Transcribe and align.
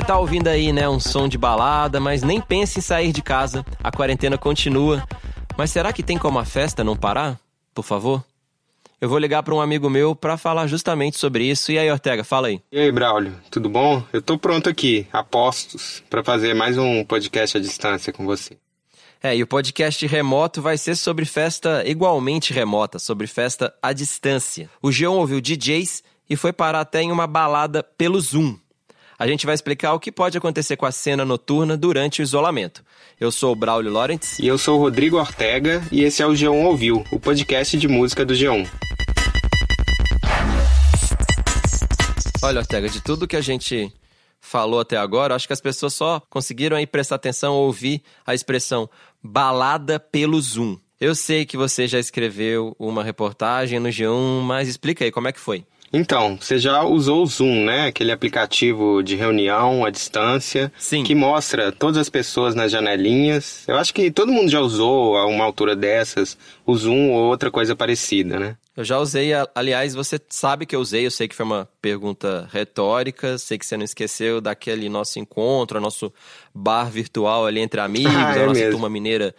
Você 0.00 0.06
tá 0.06 0.18
ouvindo 0.18 0.48
aí, 0.48 0.72
né, 0.72 0.88
um 0.88 0.98
som 0.98 1.28
de 1.28 1.36
balada, 1.36 2.00
mas 2.00 2.22
nem 2.22 2.40
pense 2.40 2.78
em 2.78 2.82
sair 2.82 3.12
de 3.12 3.20
casa. 3.20 3.62
A 3.84 3.92
quarentena 3.92 4.38
continua. 4.38 5.06
Mas 5.58 5.70
será 5.70 5.92
que 5.92 6.02
tem 6.02 6.16
como 6.16 6.38
a 6.38 6.44
festa 6.46 6.82
não 6.82 6.96
parar? 6.96 7.38
Por 7.74 7.84
favor? 7.84 8.24
Eu 8.98 9.10
vou 9.10 9.18
ligar 9.18 9.42
para 9.42 9.54
um 9.54 9.60
amigo 9.60 9.90
meu 9.90 10.16
para 10.16 10.38
falar 10.38 10.66
justamente 10.68 11.18
sobre 11.18 11.44
isso. 11.44 11.70
E 11.70 11.78
aí, 11.78 11.90
Ortega, 11.90 12.24
fala 12.24 12.48
aí. 12.48 12.62
E 12.72 12.80
aí, 12.80 12.90
Braulio, 12.90 13.34
tudo 13.50 13.68
bom? 13.68 14.02
Eu 14.10 14.22
tô 14.22 14.38
pronto 14.38 14.70
aqui, 14.70 15.06
a 15.12 15.22
postos, 15.22 16.02
para 16.08 16.24
fazer 16.24 16.54
mais 16.54 16.78
um 16.78 17.04
podcast 17.04 17.58
à 17.58 17.60
distância 17.60 18.10
com 18.10 18.24
você. 18.24 18.56
É, 19.22 19.36
e 19.36 19.42
o 19.42 19.46
podcast 19.46 20.06
remoto 20.06 20.62
vai 20.62 20.78
ser 20.78 20.96
sobre 20.96 21.26
festa 21.26 21.84
igualmente 21.86 22.54
remota, 22.54 22.98
sobre 22.98 23.26
festa 23.26 23.74
à 23.82 23.92
distância. 23.92 24.70
O 24.80 24.90
Geon 24.90 25.18
ouviu 25.18 25.42
DJs 25.42 26.02
e 26.28 26.36
foi 26.36 26.54
parar 26.54 26.80
até 26.80 27.02
em 27.02 27.12
uma 27.12 27.26
balada 27.26 27.82
pelo 27.82 28.18
Zoom. 28.18 28.56
A 29.20 29.26
gente 29.26 29.44
vai 29.44 29.54
explicar 29.54 29.92
o 29.92 30.00
que 30.00 30.10
pode 30.10 30.38
acontecer 30.38 30.78
com 30.78 30.86
a 30.86 30.90
cena 30.90 31.26
noturna 31.26 31.76
durante 31.76 32.22
o 32.22 32.24
isolamento. 32.24 32.82
Eu 33.20 33.30
sou 33.30 33.52
o 33.52 33.54
Braulio 33.54 33.92
Lawrence. 33.92 34.42
E 34.42 34.48
eu 34.48 34.56
sou 34.56 34.78
o 34.78 34.80
Rodrigo 34.80 35.18
Ortega, 35.18 35.86
e 35.92 36.02
esse 36.04 36.22
é 36.22 36.26
o 36.26 36.30
G1 36.30 36.64
Ouviu, 36.64 37.04
o 37.12 37.20
podcast 37.20 37.76
de 37.76 37.86
música 37.86 38.24
do 38.24 38.32
G1. 38.32 38.66
Olha, 42.42 42.60
Ortega, 42.60 42.88
de 42.88 43.02
tudo 43.02 43.28
que 43.28 43.36
a 43.36 43.42
gente 43.42 43.92
falou 44.40 44.80
até 44.80 44.96
agora, 44.96 45.34
acho 45.34 45.46
que 45.46 45.52
as 45.52 45.60
pessoas 45.60 45.92
só 45.92 46.22
conseguiram 46.30 46.78
aí 46.78 46.86
prestar 46.86 47.16
atenção 47.16 47.52
ou 47.52 47.66
ouvir 47.66 48.02
a 48.24 48.32
expressão 48.32 48.88
balada 49.22 50.00
pelo 50.00 50.40
Zoom. 50.40 50.78
Eu 50.98 51.14
sei 51.14 51.44
que 51.44 51.58
você 51.58 51.86
já 51.86 51.98
escreveu 51.98 52.74
uma 52.78 53.04
reportagem 53.04 53.78
no 53.80 53.90
G1, 53.90 54.40
mas 54.40 54.66
explica 54.66 55.04
aí 55.04 55.12
como 55.12 55.28
é 55.28 55.32
que 55.32 55.40
foi. 55.40 55.66
Então, 55.92 56.38
você 56.40 56.56
já 56.56 56.84
usou 56.84 57.22
o 57.22 57.26
Zoom, 57.26 57.64
né? 57.64 57.86
Aquele 57.88 58.12
aplicativo 58.12 59.02
de 59.02 59.16
reunião 59.16 59.84
à 59.84 59.90
distância. 59.90 60.72
Sim. 60.78 61.02
Que 61.02 61.14
mostra 61.16 61.72
todas 61.72 61.96
as 61.96 62.08
pessoas 62.08 62.54
nas 62.54 62.70
janelinhas. 62.70 63.64
Eu 63.66 63.76
acho 63.76 63.92
que 63.92 64.08
todo 64.10 64.30
mundo 64.30 64.48
já 64.48 64.60
usou 64.60 65.16
a 65.16 65.26
uma 65.26 65.44
altura 65.44 65.74
dessas 65.74 66.38
o 66.64 66.76
Zoom 66.76 67.10
ou 67.10 67.24
outra 67.24 67.50
coisa 67.50 67.74
parecida, 67.74 68.38
né? 68.38 68.56
Eu 68.76 68.84
já 68.84 68.98
usei, 68.98 69.32
aliás, 69.54 69.92
você 69.94 70.18
sabe 70.28 70.64
que 70.64 70.76
eu 70.76 70.80
usei, 70.80 71.04
eu 71.04 71.10
sei 71.10 71.26
que 71.26 71.34
foi 71.34 71.44
uma 71.44 71.68
pergunta 71.82 72.48
retórica, 72.52 73.36
sei 73.36 73.58
que 73.58 73.66
você 73.66 73.76
não 73.76 73.84
esqueceu 73.84 74.40
daquele 74.40 74.88
nosso 74.88 75.18
encontro, 75.18 75.80
nosso 75.80 76.12
bar 76.54 76.88
virtual 76.88 77.46
ali 77.46 77.60
entre 77.60 77.80
amigos, 77.80 78.14
Ah, 78.14 78.36
é 78.38 78.42
a 78.42 78.46
nossa 78.46 78.60
mesmo. 78.60 78.70
turma 78.70 78.88
mineira 78.88 79.34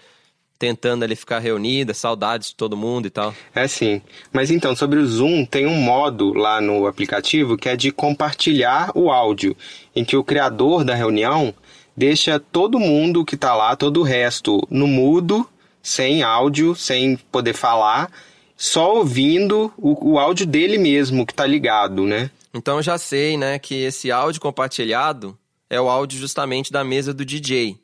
tentando 0.62 1.02
ali 1.04 1.16
ficar 1.16 1.40
reunida, 1.40 1.92
saudades 1.92 2.50
de 2.50 2.56
todo 2.56 2.78
mundo 2.78 3.08
e 3.08 3.10
tal. 3.10 3.34
É 3.56 3.68
sim. 3.68 4.00
Mas 4.32 4.52
então, 4.52 4.76
sobre 4.76 5.00
o 5.00 5.08
Zoom, 5.08 5.44
tem 5.44 5.66
um 5.66 5.82
modo 5.82 6.34
lá 6.34 6.62
no 6.62 6.86
aplicativo 6.86 7.58
que 7.58 7.68
é 7.68 7.76
de 7.76 7.90
compartilhar 7.90 8.92
o 8.94 9.10
áudio, 9.10 9.58
em 9.96 10.06
que 10.06 10.16
o 10.16 10.24
criador 10.24 10.84
da 10.84 10.94
reunião 10.94 11.52
deixa 11.98 12.40
todo 12.40 12.80
mundo 12.80 13.26
que 13.26 13.36
tá 13.36 13.56
lá, 13.56 13.76
todo 13.76 14.02
o 14.02 14.04
resto, 14.04 14.62
no 14.70 14.86
mudo, 14.86 15.50
sem 15.82 16.22
áudio, 16.22 16.76
sem 16.76 17.18
poder 17.32 17.54
falar, 17.54 18.12
só 18.56 18.98
ouvindo 18.98 19.74
o, 19.76 20.12
o 20.12 20.20
áudio 20.20 20.46
dele 20.46 20.78
mesmo 20.78 21.26
que 21.26 21.34
tá 21.34 21.48
ligado, 21.48 22.04
né? 22.06 22.30
Então 22.54 22.78
eu 22.78 22.84
já 22.84 23.00
sei, 23.00 23.36
né, 23.36 23.58
que 23.58 23.74
esse 23.74 24.12
áudio 24.12 24.40
compartilhado 24.40 25.36
é 25.68 25.82
o 25.82 25.90
áudio 25.90 26.20
justamente 26.20 26.72
da 26.72 26.84
mesa 26.84 27.16
do 27.16 27.26
DJ. 27.26 27.81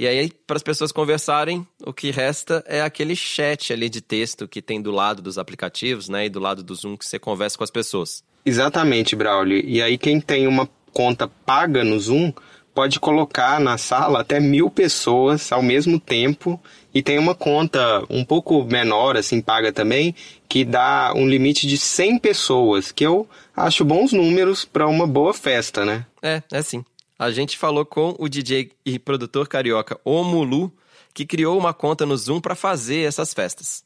E 0.00 0.08
aí, 0.08 0.30
para 0.46 0.56
as 0.56 0.62
pessoas 0.62 0.92
conversarem, 0.92 1.66
o 1.84 1.92
que 1.92 2.10
resta 2.10 2.64
é 2.66 2.80
aquele 2.80 3.14
chat 3.14 3.70
ali 3.70 3.86
de 3.90 4.00
texto 4.00 4.48
que 4.48 4.62
tem 4.62 4.80
do 4.80 4.90
lado 4.90 5.20
dos 5.20 5.36
aplicativos, 5.36 6.08
né, 6.08 6.24
e 6.24 6.30
do 6.30 6.40
lado 6.40 6.62
do 6.62 6.74
Zoom 6.74 6.96
que 6.96 7.04
você 7.04 7.18
conversa 7.18 7.58
com 7.58 7.64
as 7.64 7.70
pessoas. 7.70 8.24
Exatamente, 8.42 9.14
Braulio. 9.14 9.62
E 9.62 9.82
aí 9.82 9.98
quem 9.98 10.18
tem 10.18 10.46
uma 10.46 10.66
conta 10.94 11.28
paga 11.28 11.84
no 11.84 12.00
Zoom 12.00 12.32
pode 12.74 12.98
colocar 12.98 13.60
na 13.60 13.76
sala 13.76 14.20
até 14.20 14.40
mil 14.40 14.70
pessoas 14.70 15.52
ao 15.52 15.62
mesmo 15.62 16.00
tempo 16.00 16.58
e 16.94 17.02
tem 17.02 17.18
uma 17.18 17.34
conta 17.34 18.02
um 18.08 18.24
pouco 18.24 18.64
menor, 18.64 19.18
assim, 19.18 19.42
paga 19.42 19.70
também, 19.70 20.14
que 20.48 20.64
dá 20.64 21.12
um 21.14 21.28
limite 21.28 21.66
de 21.66 21.76
100 21.76 22.18
pessoas, 22.20 22.90
que 22.90 23.04
eu 23.04 23.28
acho 23.54 23.84
bons 23.84 24.14
números 24.14 24.64
para 24.64 24.86
uma 24.86 25.06
boa 25.06 25.34
festa, 25.34 25.84
né? 25.84 26.06
É, 26.22 26.42
é 26.50 26.62
sim. 26.62 26.82
A 27.20 27.30
gente 27.30 27.58
falou 27.58 27.84
com 27.84 28.16
o 28.18 28.30
DJ 28.30 28.70
e 28.82 28.98
produtor 28.98 29.46
carioca 29.46 30.00
Omulu, 30.06 30.72
que 31.12 31.26
criou 31.26 31.58
uma 31.58 31.74
conta 31.74 32.06
no 32.06 32.16
Zoom 32.16 32.40
para 32.40 32.54
fazer 32.54 33.06
essas 33.06 33.34
festas. 33.34 33.84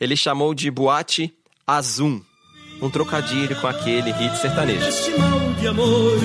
Ele 0.00 0.16
chamou 0.16 0.52
de 0.52 0.68
Boate 0.68 1.32
Azum, 1.64 2.20
um 2.80 2.90
trocadilho 2.90 3.54
com 3.60 3.68
aquele 3.68 4.10
hit 4.10 4.36
sertanejo. 4.36 4.84
Festival 4.84 5.52
de 5.60 5.68
amor 5.68 6.18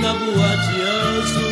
na 0.00 0.12
boate 0.12 0.82
azul. 1.18 1.48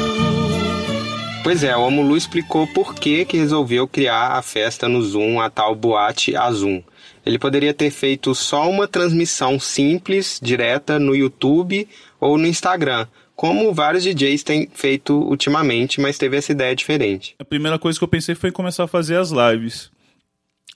Pois 1.42 1.64
é, 1.64 1.76
o 1.76 1.80
Omulu 1.80 2.16
explicou 2.16 2.68
por 2.68 2.94
que, 2.94 3.24
que 3.24 3.38
resolveu 3.38 3.88
criar 3.88 4.38
a 4.38 4.42
festa 4.42 4.88
no 4.88 5.02
Zoom, 5.02 5.40
a 5.40 5.50
tal 5.50 5.74
boate 5.74 6.36
Azum. 6.36 6.84
Ele 7.24 7.40
poderia 7.40 7.74
ter 7.74 7.90
feito 7.90 8.32
só 8.32 8.70
uma 8.70 8.86
transmissão 8.86 9.58
simples, 9.58 10.38
direta, 10.40 11.00
no 11.00 11.16
YouTube 11.16 11.88
ou 12.20 12.38
no 12.38 12.46
Instagram, 12.46 13.08
como 13.36 13.72
vários 13.74 14.02
DJs 14.02 14.42
têm 14.42 14.68
feito 14.72 15.12
ultimamente, 15.12 16.00
mas 16.00 16.16
teve 16.16 16.38
essa 16.38 16.52
ideia 16.52 16.74
diferente. 16.74 17.36
A 17.38 17.44
primeira 17.44 17.78
coisa 17.78 17.98
que 17.98 18.02
eu 18.02 18.08
pensei 18.08 18.34
foi 18.34 18.50
começar 18.50 18.84
a 18.84 18.88
fazer 18.88 19.16
as 19.16 19.30
lives. 19.30 19.90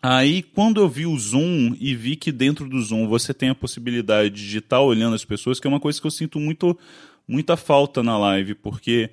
Aí, 0.03 0.43
quando 0.43 0.81
eu 0.81 0.89
vi 0.89 1.07
o 1.07 1.19
Zoom 1.19 1.75
e 1.81 1.95
vi 1.95 2.17
que 2.17 2.31
dentro 2.31 2.69
do 2.69 2.81
Zoom 2.83 3.09
você 3.09 3.33
tem 3.33 3.49
a 3.49 3.55
possibilidade 3.55 4.49
de 4.49 4.59
estar 4.59 4.81
olhando 4.81 5.15
as 5.15 5.25
pessoas, 5.25 5.59
que 5.59 5.67
é 5.67 5.71
uma 5.71 5.81
coisa 5.81 5.99
que 6.01 6.07
eu 6.07 6.11
sinto 6.11 6.39
muito, 6.39 6.79
muita 7.27 7.57
falta 7.57 8.03
na 8.03 8.19
live, 8.19 8.55
porque 8.55 9.11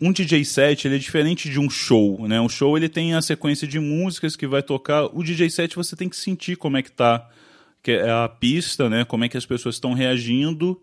um 0.00 0.12
DJ 0.12 0.44
set 0.44 0.86
ele 0.86 0.96
é 0.96 0.98
diferente 0.98 1.50
de 1.50 1.58
um 1.58 1.68
show, 1.68 2.26
né? 2.28 2.40
Um 2.40 2.48
show 2.48 2.76
ele 2.76 2.88
tem 2.88 3.14
a 3.14 3.22
sequência 3.22 3.66
de 3.66 3.80
músicas 3.80 4.36
que 4.36 4.46
vai 4.46 4.62
tocar. 4.62 5.06
O 5.14 5.22
DJ 5.22 5.50
set 5.50 5.76
você 5.76 5.96
tem 5.96 6.08
que 6.08 6.16
sentir 6.16 6.56
como 6.56 6.76
é 6.76 6.82
que 6.82 6.92
tá 6.92 7.28
é 7.86 8.10
a 8.10 8.28
pista, 8.28 8.90
né? 8.90 9.04
Como 9.04 9.24
é 9.24 9.28
que 9.28 9.36
as 9.36 9.46
pessoas 9.46 9.76
estão 9.76 9.92
reagindo 9.92 10.80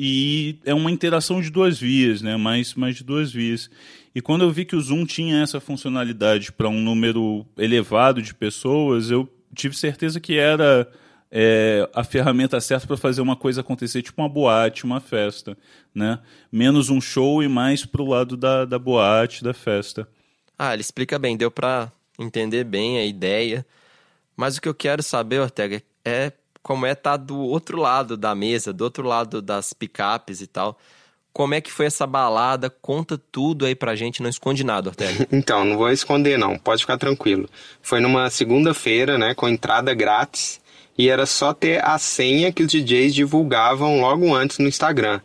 e 0.00 0.60
é 0.64 0.72
uma 0.72 0.92
interação 0.92 1.40
de 1.40 1.50
duas 1.50 1.80
vias, 1.80 2.22
né? 2.22 2.36
Mais, 2.36 2.72
mais 2.74 2.94
de 2.94 3.02
duas 3.02 3.32
vias. 3.32 3.68
E 4.14 4.20
quando 4.20 4.44
eu 4.44 4.50
vi 4.52 4.64
que 4.64 4.76
o 4.76 4.80
Zoom 4.80 5.04
tinha 5.04 5.42
essa 5.42 5.58
funcionalidade 5.58 6.52
para 6.52 6.68
um 6.68 6.80
número 6.80 7.44
elevado 7.56 8.22
de 8.22 8.32
pessoas, 8.32 9.10
eu 9.10 9.28
tive 9.52 9.76
certeza 9.76 10.20
que 10.20 10.38
era 10.38 10.88
é, 11.32 11.90
a 11.92 12.04
ferramenta 12.04 12.60
certa 12.60 12.86
para 12.86 12.96
fazer 12.96 13.20
uma 13.20 13.34
coisa 13.34 13.60
acontecer, 13.60 14.00
tipo 14.00 14.22
uma 14.22 14.28
boate, 14.28 14.84
uma 14.84 15.00
festa, 15.00 15.58
né? 15.92 16.20
Menos 16.52 16.90
um 16.90 17.00
show 17.00 17.42
e 17.42 17.48
mais 17.48 17.84
pro 17.84 18.06
lado 18.06 18.36
da, 18.36 18.64
da 18.64 18.78
boate, 18.78 19.42
da 19.42 19.52
festa. 19.52 20.08
Ah, 20.56 20.74
ele 20.74 20.82
explica 20.82 21.18
bem, 21.18 21.36
deu 21.36 21.50
pra 21.50 21.90
entender 22.16 22.62
bem 22.62 22.98
a 22.98 23.04
ideia. 23.04 23.66
Mas 24.36 24.56
o 24.56 24.60
que 24.60 24.68
eu 24.68 24.74
quero 24.74 25.02
saber, 25.02 25.40
Ortega, 25.40 25.82
é 26.04 26.32
como 26.68 26.84
é 26.84 26.92
estar 26.92 27.16
do 27.16 27.38
outro 27.38 27.78
lado 27.78 28.14
da 28.14 28.34
mesa, 28.34 28.74
do 28.74 28.84
outro 28.84 29.02
lado 29.02 29.40
das 29.40 29.72
picapes 29.72 30.42
e 30.42 30.46
tal. 30.46 30.78
Como 31.32 31.54
é 31.54 31.62
que 31.62 31.72
foi 31.72 31.86
essa 31.86 32.06
balada? 32.06 32.68
Conta 32.68 33.16
tudo 33.16 33.64
aí 33.64 33.74
pra 33.74 33.96
gente, 33.96 34.22
não 34.22 34.28
esconde 34.28 34.62
nada, 34.62 34.90
Ortega. 34.90 35.26
Então, 35.32 35.64
não 35.64 35.78
vou 35.78 35.90
esconder 35.90 36.38
não, 36.38 36.58
pode 36.58 36.82
ficar 36.82 36.98
tranquilo. 36.98 37.48
Foi 37.80 38.00
numa 38.00 38.28
segunda-feira, 38.28 39.16
né, 39.16 39.34
com 39.34 39.48
entrada 39.48 39.94
grátis, 39.94 40.60
e 40.98 41.08
era 41.08 41.24
só 41.24 41.54
ter 41.54 41.82
a 41.82 41.96
senha 41.96 42.52
que 42.52 42.62
os 42.62 42.70
DJs 42.70 43.14
divulgavam 43.14 44.02
logo 44.02 44.34
antes 44.34 44.58
no 44.58 44.68
Instagram. 44.68 45.22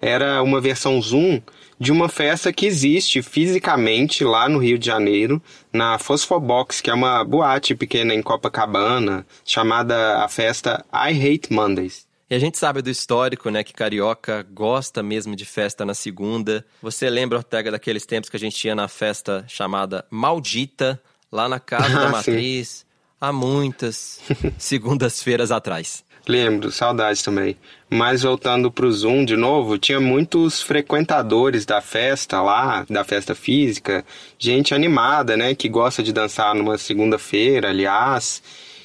Era 0.00 0.42
uma 0.42 0.58
versão 0.58 1.02
Zoom 1.02 1.42
de 1.78 1.92
uma 1.92 2.08
festa 2.08 2.52
que 2.52 2.66
existe 2.66 3.22
fisicamente 3.22 4.24
lá 4.24 4.48
no 4.48 4.58
Rio 4.58 4.78
de 4.78 4.86
Janeiro, 4.86 5.42
na 5.72 5.98
Fosfobox, 5.98 6.80
que 6.80 6.90
é 6.90 6.94
uma 6.94 7.24
boate 7.24 7.74
pequena 7.74 8.14
em 8.14 8.22
Copacabana, 8.22 9.26
chamada 9.44 10.24
a 10.24 10.28
festa 10.28 10.84
I 10.92 11.10
Hate 11.12 11.52
Mondays. 11.52 12.06
E 12.30 12.34
a 12.34 12.38
gente 12.38 12.58
sabe 12.58 12.82
do 12.82 12.90
histórico, 12.90 13.48
né, 13.48 13.64
que 13.64 13.72
carioca 13.72 14.46
gosta 14.52 15.02
mesmo 15.02 15.34
de 15.34 15.46
festa 15.46 15.84
na 15.86 15.94
segunda. 15.94 16.64
Você 16.82 17.08
lembra, 17.08 17.38
Ortega, 17.38 17.70
daqueles 17.70 18.04
tempos 18.04 18.28
que 18.28 18.36
a 18.36 18.40
gente 18.40 18.54
tinha 18.54 18.74
na 18.74 18.86
festa 18.86 19.44
chamada 19.48 20.04
Maldita, 20.10 21.00
lá 21.32 21.48
na 21.48 21.58
Casa 21.58 21.88
da 21.88 22.08
Ah, 22.18 22.22
sim. 22.22 22.32
Matriz, 22.32 22.86
há 23.18 23.32
muitas 23.32 24.20
segundas-feiras 24.58 25.50
atrás. 25.50 26.04
Lembro, 26.28 26.70
saudades 26.70 27.22
também. 27.22 27.56
Mas 27.88 28.22
voltando 28.22 28.70
pro 28.70 28.92
Zoom 28.92 29.24
de 29.24 29.34
novo, 29.34 29.78
tinha 29.78 29.98
muitos 29.98 30.60
frequentadores 30.62 31.64
da 31.64 31.80
festa 31.80 32.42
lá, 32.42 32.84
da 32.88 33.02
festa 33.02 33.34
física, 33.34 34.04
gente 34.38 34.74
animada, 34.74 35.38
né, 35.38 35.54
que 35.54 35.70
gosta 35.70 36.02
de 36.02 36.12
dançar 36.12 36.54
numa 36.54 36.76
segunda-feira, 36.76 37.70
aliás. 37.70 38.42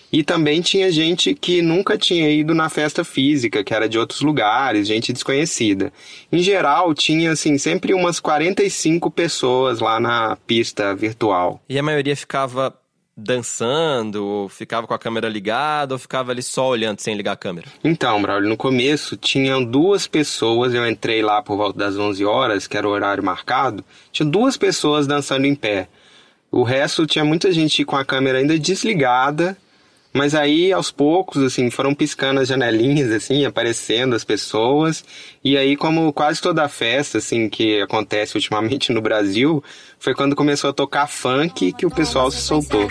E 0.09 0.23
também 0.23 0.61
tinha 0.61 0.89
gente 0.89 1.33
que 1.33 1.61
nunca 1.61 1.97
tinha 1.97 2.29
ido 2.29 2.53
na 2.53 2.69
festa 2.69 3.03
física, 3.03 3.63
que 3.63 3.73
era 3.73 3.89
de 3.89 3.99
outros 3.99 4.21
lugares, 4.21 4.87
gente 4.87 5.11
desconhecida. 5.11 5.91
Em 6.31 6.37
geral, 6.37 6.93
tinha 6.93 7.31
assim 7.31 7.57
sempre 7.57 7.93
umas 7.93 8.21
45 8.21 9.11
pessoas 9.11 9.79
lá 9.79 9.99
na 9.99 10.37
pista 10.47 10.95
virtual. 10.95 11.59
E 11.67 11.77
a 11.77 11.83
maioria 11.83 12.15
ficava 12.15 12.73
dançando, 13.15 14.25
ou 14.25 14.49
ficava 14.49 14.87
com 14.87 14.93
a 14.93 14.99
câmera 14.99 15.29
ligada, 15.29 15.93
ou 15.93 15.99
ficava 15.99 16.31
ali 16.31 16.41
só 16.41 16.69
olhando 16.69 16.99
sem 16.99 17.15
ligar 17.15 17.33
a 17.33 17.37
câmera? 17.37 17.67
Então, 17.83 18.21
Braulio, 18.21 18.49
no 18.49 18.57
começo 18.57 19.15
tinham 19.15 19.63
duas 19.63 20.07
pessoas, 20.07 20.73
eu 20.73 20.87
entrei 20.87 21.21
lá 21.21 21.41
por 21.41 21.55
volta 21.55 21.77
das 21.77 21.97
11 21.97 22.25
horas, 22.25 22.67
que 22.67 22.77
era 22.77 22.87
o 22.87 22.91
horário 22.91 23.23
marcado, 23.23 23.83
tinha 24.11 24.27
duas 24.27 24.57
pessoas 24.57 25.05
dançando 25.05 25.45
em 25.45 25.55
pé. 25.55 25.87
O 26.51 26.63
resto 26.63 27.05
tinha 27.05 27.25
muita 27.25 27.51
gente 27.51 27.83
com 27.85 27.95
a 27.95 28.05
câmera 28.05 28.39
ainda 28.39 28.57
desligada, 28.57 29.57
mas 30.13 30.35
aí, 30.35 30.71
aos 30.71 30.91
poucos, 30.91 31.41
assim, 31.41 31.71
foram 31.71 31.95
piscando 31.95 32.39
as 32.39 32.47
janelinhas, 32.47 33.11
assim, 33.11 33.45
aparecendo 33.45 34.15
as 34.15 34.23
pessoas. 34.23 35.03
E 35.43 35.57
aí, 35.57 35.75
como 35.75 36.13
quase 36.13 36.39
toda 36.39 36.69
festa, 36.69 37.17
assim, 37.17 37.49
que 37.49 37.81
acontece 37.81 38.35
ultimamente 38.35 38.93
no 38.93 39.01
Brasil, 39.01 39.63
foi 40.03 40.13
quando 40.13 40.35
começou 40.35 40.69
a 40.69 40.73
tocar 40.73 41.07
funk 41.07 41.71
que 41.71 41.85
o 41.85 41.89
pessoal 41.89 42.29
se 42.29 42.41
soltou. 42.41 42.89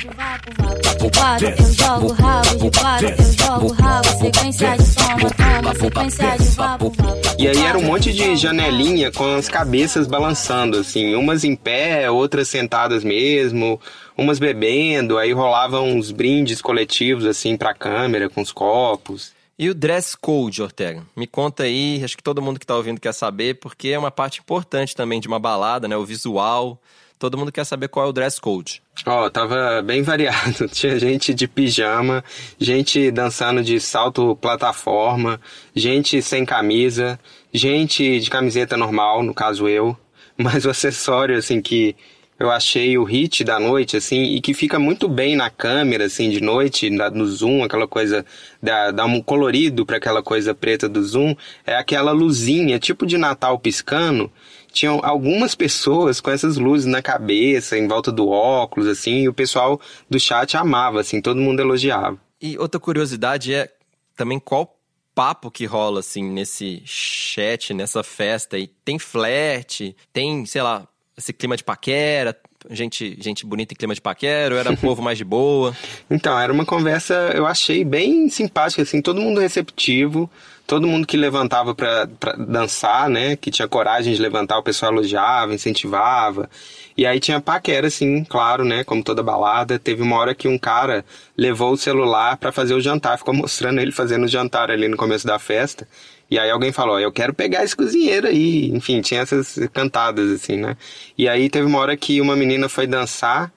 E 7.38 7.48
aí 7.48 7.62
era 7.66 7.76
um 7.76 7.82
monte 7.82 8.14
de 8.14 8.34
janelinha 8.34 9.12
com 9.12 9.34
as 9.34 9.46
cabeças 9.46 10.06
balançando, 10.06 10.78
assim, 10.78 11.14
umas 11.14 11.44
em 11.44 11.54
pé, 11.54 12.10
outras 12.10 12.48
sentadas 12.48 13.04
mesmo, 13.04 13.78
umas 14.16 14.38
bebendo, 14.38 15.18
aí 15.18 15.32
rolavam 15.32 15.86
uns 15.90 16.10
brindes 16.10 16.62
coletivos 16.62 17.26
assim 17.26 17.58
pra 17.58 17.74
câmera, 17.74 18.30
com 18.30 18.40
os 18.40 18.52
copos. 18.52 19.32
E 19.58 19.68
o 19.68 19.74
dress 19.74 20.16
code, 20.16 20.62
Ortega? 20.62 21.04
Me 21.14 21.26
conta 21.26 21.64
aí, 21.64 22.00
acho 22.02 22.16
que 22.16 22.22
todo 22.22 22.40
mundo 22.40 22.58
que 22.58 22.66
tá 22.66 22.74
ouvindo 22.74 22.98
quer 22.98 23.12
saber, 23.12 23.56
porque 23.56 23.88
é 23.88 23.98
uma 23.98 24.10
parte 24.10 24.40
importante 24.40 24.96
também 24.96 25.20
de 25.20 25.28
uma 25.28 25.38
balada, 25.38 25.86
né? 25.86 25.94
O 25.94 26.06
visual. 26.06 26.80
Todo 27.22 27.38
mundo 27.38 27.52
quer 27.52 27.64
saber 27.64 27.86
qual 27.86 28.06
é 28.06 28.08
o 28.08 28.12
dress 28.12 28.40
code. 28.40 28.82
Ó, 29.06 29.26
oh, 29.26 29.30
tava 29.30 29.80
bem 29.80 30.02
variado. 30.02 30.66
Tinha 30.66 30.98
gente 30.98 31.32
de 31.32 31.46
pijama, 31.46 32.24
gente 32.58 33.12
dançando 33.12 33.62
de 33.62 33.78
salto 33.78 34.34
plataforma, 34.34 35.40
gente 35.72 36.20
sem 36.20 36.44
camisa, 36.44 37.16
gente 37.52 38.18
de 38.18 38.28
camiseta 38.28 38.76
normal, 38.76 39.22
no 39.22 39.32
caso 39.32 39.68
eu. 39.68 39.96
Mas 40.36 40.64
o 40.64 40.70
acessório, 40.70 41.36
assim, 41.36 41.62
que 41.62 41.94
eu 42.40 42.50
achei 42.50 42.98
o 42.98 43.04
hit 43.04 43.44
da 43.44 43.60
noite, 43.60 43.96
assim, 43.96 44.34
e 44.34 44.40
que 44.40 44.52
fica 44.52 44.76
muito 44.76 45.08
bem 45.08 45.36
na 45.36 45.48
câmera, 45.48 46.06
assim, 46.06 46.28
de 46.28 46.40
noite, 46.40 46.90
no 46.90 47.24
zoom, 47.24 47.62
aquela 47.62 47.86
coisa, 47.86 48.26
dá, 48.60 48.90
dá 48.90 49.04
um 49.04 49.22
colorido 49.22 49.86
para 49.86 49.98
aquela 49.98 50.24
coisa 50.24 50.52
preta 50.52 50.88
do 50.88 51.00
zoom, 51.04 51.36
é 51.64 51.76
aquela 51.76 52.10
luzinha, 52.10 52.80
tipo 52.80 53.06
de 53.06 53.16
Natal 53.16 53.60
piscando, 53.60 54.28
tinham 54.72 55.00
algumas 55.02 55.54
pessoas 55.54 56.20
com 56.20 56.30
essas 56.30 56.56
luzes 56.56 56.86
na 56.86 57.02
cabeça, 57.02 57.76
em 57.76 57.86
volta 57.86 58.10
do 58.10 58.28
óculos, 58.28 58.88
assim, 58.88 59.22
e 59.22 59.28
o 59.28 59.34
pessoal 59.34 59.80
do 60.08 60.18
chat 60.18 60.56
amava, 60.56 61.00
assim, 61.00 61.20
todo 61.20 61.40
mundo 61.40 61.60
elogiava. 61.60 62.18
E 62.40 62.58
outra 62.58 62.80
curiosidade 62.80 63.54
é 63.54 63.70
também 64.16 64.40
qual 64.40 64.76
papo 65.14 65.50
que 65.50 65.66
rola, 65.66 66.00
assim, 66.00 66.24
nesse 66.24 66.82
chat, 66.84 67.74
nessa 67.74 68.02
festa, 68.02 68.58
e 68.58 68.66
tem 68.66 68.98
flerte, 68.98 69.94
tem, 70.12 70.44
sei 70.46 70.62
lá, 70.62 70.88
esse 71.16 71.32
clima 71.32 71.56
de 71.56 71.62
paquera, 71.62 72.36
gente, 72.70 73.16
gente 73.20 73.44
bonita 73.44 73.74
em 73.74 73.76
clima 73.76 73.94
de 73.94 74.00
paquera, 74.00 74.54
ou 74.54 74.60
era 74.60 74.74
povo 74.76 75.02
mais 75.02 75.18
de 75.18 75.24
boa? 75.24 75.76
Então, 76.10 76.38
era 76.38 76.52
uma 76.52 76.64
conversa, 76.64 77.14
eu 77.34 77.46
achei 77.46 77.84
bem 77.84 78.28
simpática, 78.28 78.82
assim, 78.82 79.02
todo 79.02 79.20
mundo 79.20 79.40
receptivo, 79.40 80.30
todo 80.72 80.86
mundo 80.86 81.06
que 81.06 81.18
levantava 81.18 81.74
para 81.74 82.06
dançar, 82.38 83.06
né, 83.10 83.36
que 83.36 83.50
tinha 83.50 83.68
coragem 83.68 84.14
de 84.14 84.22
levantar, 84.22 84.56
o 84.56 84.62
pessoal 84.62 84.90
elogiava, 84.90 85.52
incentivava. 85.52 86.48
E 86.96 87.04
aí 87.04 87.20
tinha 87.20 87.42
paquera, 87.42 87.88
assim, 87.88 88.24
claro, 88.24 88.64
né, 88.64 88.82
como 88.82 89.04
toda 89.04 89.22
balada. 89.22 89.78
Teve 89.78 90.00
uma 90.00 90.16
hora 90.16 90.34
que 90.34 90.48
um 90.48 90.56
cara 90.56 91.04
levou 91.36 91.72
o 91.72 91.76
celular 91.76 92.38
para 92.38 92.50
fazer 92.50 92.72
o 92.72 92.80
jantar, 92.80 93.18
ficou 93.18 93.34
mostrando 93.34 93.82
ele 93.82 93.92
fazendo 93.92 94.24
o 94.24 94.28
jantar 94.28 94.70
ali 94.70 94.88
no 94.88 94.96
começo 94.96 95.26
da 95.26 95.38
festa. 95.38 95.86
E 96.30 96.38
aí 96.38 96.48
alguém 96.50 96.72
falou, 96.72 96.98
eu 96.98 97.12
quero 97.12 97.34
pegar 97.34 97.62
esse 97.64 97.76
cozinheiro 97.76 98.28
aí. 98.28 98.70
Enfim, 98.70 99.02
tinha 99.02 99.20
essas 99.20 99.58
cantadas, 99.74 100.30
assim, 100.30 100.56
né? 100.56 100.74
E 101.18 101.28
aí 101.28 101.50
teve 101.50 101.66
uma 101.66 101.80
hora 101.80 101.94
que 101.98 102.18
uma 102.18 102.34
menina 102.34 102.66
foi 102.66 102.86
dançar 102.86 103.52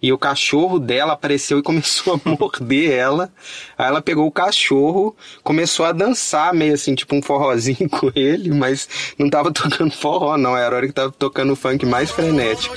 e 0.00 0.12
o 0.12 0.18
cachorro 0.18 0.78
dela 0.78 1.14
apareceu 1.14 1.58
e 1.58 1.62
começou 1.64 2.14
a 2.14 2.28
morder 2.28 2.92
ela. 2.92 3.32
Aí 3.76 3.86
ela 3.86 4.02
pegou 4.02 4.26
o 4.26 4.30
cachorro, 4.30 5.16
começou 5.42 5.86
a 5.86 5.92
dançar 5.92 6.52
meio 6.54 6.74
assim, 6.74 6.94
tipo 6.94 7.14
um 7.14 7.22
forrozinho 7.22 7.88
com 7.90 8.10
ele, 8.14 8.50
mas 8.50 8.88
não 9.18 9.28
tava 9.30 9.52
tocando 9.52 9.90
forró, 9.90 10.36
não. 10.36 10.56
Era 10.56 10.74
a 10.74 10.78
hora 10.78 10.86
que 10.86 10.92
tava 10.92 11.12
tocando 11.12 11.56
funk 11.56 11.84
mais 11.86 12.10
frenético. 12.10 12.76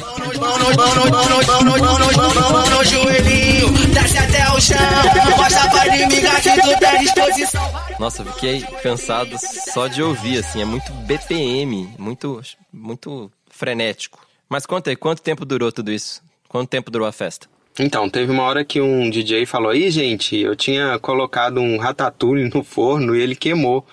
Nossa, 8.00 8.24
fiquei 8.24 8.62
cansado 8.82 9.36
só 9.74 9.88
de 9.88 10.02
ouvir, 10.02 10.40
assim, 10.40 10.62
é 10.62 10.66
muito 10.66 10.92
BPM, 10.92 11.90
muito, 11.98 12.42
muito 12.72 13.32
frenético. 13.50 14.20
Mas 14.48 14.66
conta 14.66 14.90
aí, 14.90 14.96
quanto 14.96 15.22
tempo 15.22 15.46
durou 15.46 15.72
tudo 15.72 15.92
isso? 15.92 16.22
Quanto 16.50 16.68
tempo 16.68 16.92
durou 16.92 17.08
a 17.08 17.12
festa? 17.12 17.48
Então, 17.80 18.10
teve 18.10 18.32
uma 18.32 18.44
hora 18.44 18.66
que 18.66 18.82
um 18.82 19.10
DJ 19.10 19.46
falou: 19.46 19.70
aí, 19.72 19.90
gente, 19.90 20.36
eu 20.36 20.56
tinha 20.56 21.00
colocado 21.00 21.62
um 21.62 21.78
ratatouille 21.78 22.50
no 22.54 22.64
forno 22.64 23.16
e 23.16 23.22
ele 23.22 23.36
queimou. 23.36 23.86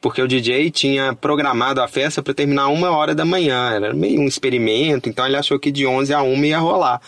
Porque 0.00 0.20
o 0.20 0.26
DJ 0.26 0.70
tinha 0.70 1.14
programado 1.14 1.80
a 1.80 1.86
festa 1.86 2.22
para 2.22 2.34
terminar 2.34 2.68
uma 2.68 2.90
hora 2.90 3.14
da 3.14 3.24
manhã. 3.24 3.70
Era 3.72 3.94
meio 3.94 4.20
um 4.20 4.26
experimento, 4.26 5.08
então 5.08 5.24
ele 5.24 5.36
achou 5.36 5.58
que 5.58 5.70
de 5.70 5.86
11 5.86 6.12
a 6.12 6.22
1 6.22 6.44
ia 6.44 6.58
rolar 6.58 7.00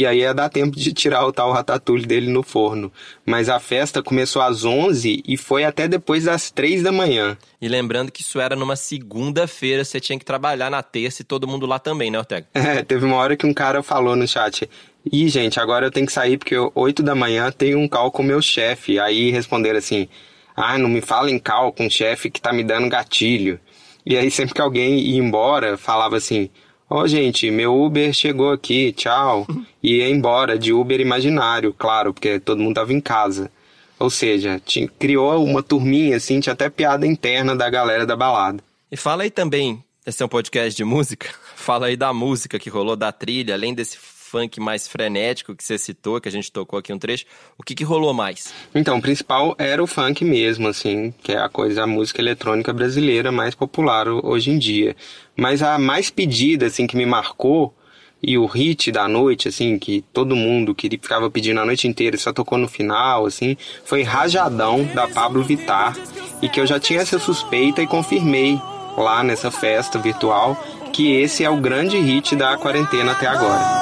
e 0.00 0.06
aí 0.06 0.20
ia 0.20 0.32
dar 0.32 0.48
tempo 0.48 0.76
de 0.76 0.92
tirar 0.94 1.26
o 1.26 1.32
tal 1.32 1.52
ratatouille 1.52 2.06
dele 2.06 2.30
no 2.30 2.42
forno. 2.42 2.90
Mas 3.26 3.50
a 3.50 3.60
festa 3.60 4.02
começou 4.02 4.40
às 4.40 4.64
11 4.64 5.22
e 5.26 5.36
foi 5.36 5.64
até 5.64 5.86
depois 5.86 6.24
das 6.24 6.50
3 6.50 6.82
da 6.82 6.90
manhã. 6.90 7.36
E 7.60 7.68
lembrando 7.68 8.10
que 8.10 8.22
isso 8.22 8.40
era 8.40 8.56
numa 8.56 8.76
segunda-feira, 8.76 9.84
você 9.84 10.00
tinha 10.00 10.18
que 10.18 10.24
trabalhar 10.24 10.70
na 10.70 10.82
terça 10.82 11.20
e 11.20 11.24
todo 11.24 11.46
mundo 11.46 11.66
lá 11.66 11.78
também, 11.78 12.10
né, 12.10 12.18
Ortega? 12.18 12.46
É, 12.70 12.82
teve 12.82 13.04
uma 13.04 13.16
hora 13.16 13.36
que 13.36 13.46
um 13.46 13.52
cara 13.52 13.82
falou 13.82 14.14
no 14.14 14.28
chat, 14.28 14.68
Ih, 15.10 15.28
gente, 15.28 15.58
agora 15.58 15.86
eu 15.86 15.90
tenho 15.90 16.06
que 16.06 16.12
sair 16.12 16.36
porque 16.38 16.54
8 16.74 17.02
da 17.02 17.14
manhã 17.14 17.50
tem 17.50 17.74
um 17.74 17.88
call 17.88 18.10
com 18.10 18.22
o 18.22 18.26
meu 18.26 18.40
chefe. 18.40 18.98
Aí 18.98 19.30
responderam 19.30 19.78
assim: 19.78 20.08
Ah, 20.54 20.78
não 20.78 20.88
me 20.88 21.00
fala 21.00 21.30
em 21.30 21.38
call 21.38 21.72
com 21.72 21.86
o 21.86 21.90
chefe 21.90 22.30
que 22.30 22.40
tá 22.40 22.52
me 22.52 22.62
dando 22.62 22.88
gatilho. 22.88 23.58
E 24.04 24.16
aí 24.16 24.30
sempre 24.30 24.54
que 24.54 24.60
alguém 24.60 24.98
ia 24.98 25.18
embora, 25.18 25.76
falava 25.78 26.16
assim: 26.16 26.50
Ó, 26.92 27.02
oh, 27.02 27.06
gente, 27.06 27.48
meu 27.52 27.80
Uber 27.80 28.12
chegou 28.12 28.50
aqui, 28.50 28.92
tchau. 28.92 29.46
E 29.82 29.96
ia 29.96 30.10
embora 30.10 30.58
de 30.58 30.74
Uber 30.74 31.00
imaginário, 31.00 31.72
claro, 31.72 32.12
porque 32.12 32.38
todo 32.38 32.60
mundo 32.60 32.74
tava 32.74 32.92
em 32.92 33.00
casa. 33.00 33.50
Ou 33.98 34.10
seja, 34.10 34.60
tinha, 34.62 34.86
criou 34.98 35.42
uma 35.42 35.62
turminha, 35.62 36.18
assim, 36.18 36.38
tinha 36.38 36.52
até 36.52 36.68
piada 36.68 37.06
interna 37.06 37.56
da 37.56 37.70
galera 37.70 38.04
da 38.04 38.14
balada. 38.14 38.62
E 38.92 38.96
fala 38.96 39.22
aí 39.22 39.30
também, 39.30 39.82
esse 40.04 40.22
é 40.22 40.26
um 40.26 40.28
podcast 40.28 40.76
de 40.76 40.84
música, 40.84 41.30
fala 41.56 41.86
aí 41.86 41.96
da 41.96 42.12
música 42.12 42.58
que 42.58 42.68
rolou, 42.68 42.94
da 42.94 43.10
trilha, 43.10 43.54
além 43.54 43.72
desse 43.72 43.96
funk 44.30 44.60
mais 44.60 44.86
frenético 44.86 45.56
que 45.56 45.64
você 45.64 45.76
citou, 45.76 46.20
que 46.20 46.28
a 46.28 46.32
gente 46.32 46.52
tocou 46.52 46.78
aqui 46.78 46.92
um 46.92 46.98
trecho, 46.98 47.24
o 47.58 47.62
que, 47.62 47.74
que 47.74 47.82
rolou 47.82 48.14
mais? 48.14 48.54
Então, 48.74 48.98
o 48.98 49.02
principal 49.02 49.56
era 49.58 49.82
o 49.82 49.86
funk 49.86 50.24
mesmo, 50.24 50.68
assim, 50.68 51.12
que 51.22 51.32
é 51.32 51.38
a 51.38 51.48
coisa, 51.48 51.82
a 51.82 51.86
música 51.86 52.20
eletrônica 52.20 52.72
brasileira 52.72 53.32
mais 53.32 53.54
popular 53.54 54.06
hoje 54.08 54.50
em 54.50 54.58
dia. 54.58 54.94
Mas 55.36 55.62
a 55.62 55.78
mais 55.78 56.10
pedida, 56.10 56.66
assim, 56.66 56.86
que 56.86 56.96
me 56.96 57.04
marcou, 57.04 57.74
e 58.22 58.36
o 58.36 58.44
hit 58.44 58.92
da 58.92 59.08
noite, 59.08 59.48
assim, 59.48 59.78
que 59.78 60.04
todo 60.12 60.36
mundo 60.36 60.74
que 60.74 60.90
ficava 60.90 61.30
pedindo 61.30 61.58
a 61.58 61.64
noite 61.64 61.88
inteira 61.88 62.18
só 62.18 62.32
tocou 62.32 62.58
no 62.58 62.68
final, 62.68 63.26
assim, 63.26 63.56
foi 63.84 64.02
Rajadão, 64.02 64.84
da 64.94 65.08
Pablo 65.08 65.42
Vittar, 65.42 65.96
e 66.42 66.48
que 66.48 66.60
eu 66.60 66.66
já 66.66 66.78
tinha 66.78 67.00
essa 67.00 67.18
suspeita 67.18 67.82
e 67.82 67.86
confirmei 67.86 68.60
lá 68.96 69.22
nessa 69.22 69.50
festa 69.50 69.98
virtual 69.98 70.56
que 70.92 71.12
esse 71.12 71.44
é 71.44 71.48
o 71.50 71.56
grande 71.56 71.98
hit 71.98 72.36
da 72.36 72.56
quarentena 72.58 73.12
até 73.12 73.26
agora. 73.26 73.79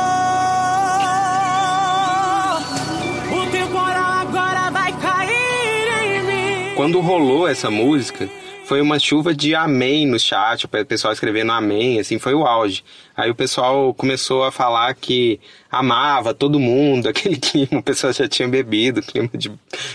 Quando 6.88 7.00
rolou 7.00 7.46
essa 7.46 7.70
música, 7.70 8.30
foi 8.64 8.80
uma 8.80 8.98
chuva 8.98 9.34
de 9.34 9.54
amém 9.54 10.06
no 10.06 10.18
chat, 10.18 10.64
o 10.64 10.68
pessoal 10.86 11.12
escrevendo 11.12 11.52
amém, 11.52 12.00
assim, 12.00 12.18
foi 12.18 12.32
o 12.32 12.46
auge. 12.46 12.82
Aí 13.18 13.28
o 13.28 13.34
pessoal 13.34 13.92
começou 13.92 14.44
a 14.44 14.52
falar 14.52 14.94
que 14.94 15.40
amava 15.68 16.32
todo 16.32 16.60
mundo, 16.60 17.08
aquele 17.10 17.36
clima, 17.36 17.80
o 17.80 17.82
pessoal 17.82 18.12
já 18.12 18.28
tinha 18.28 18.46
bebido, 18.46 19.02
clima 19.02 19.28
de 19.34 19.50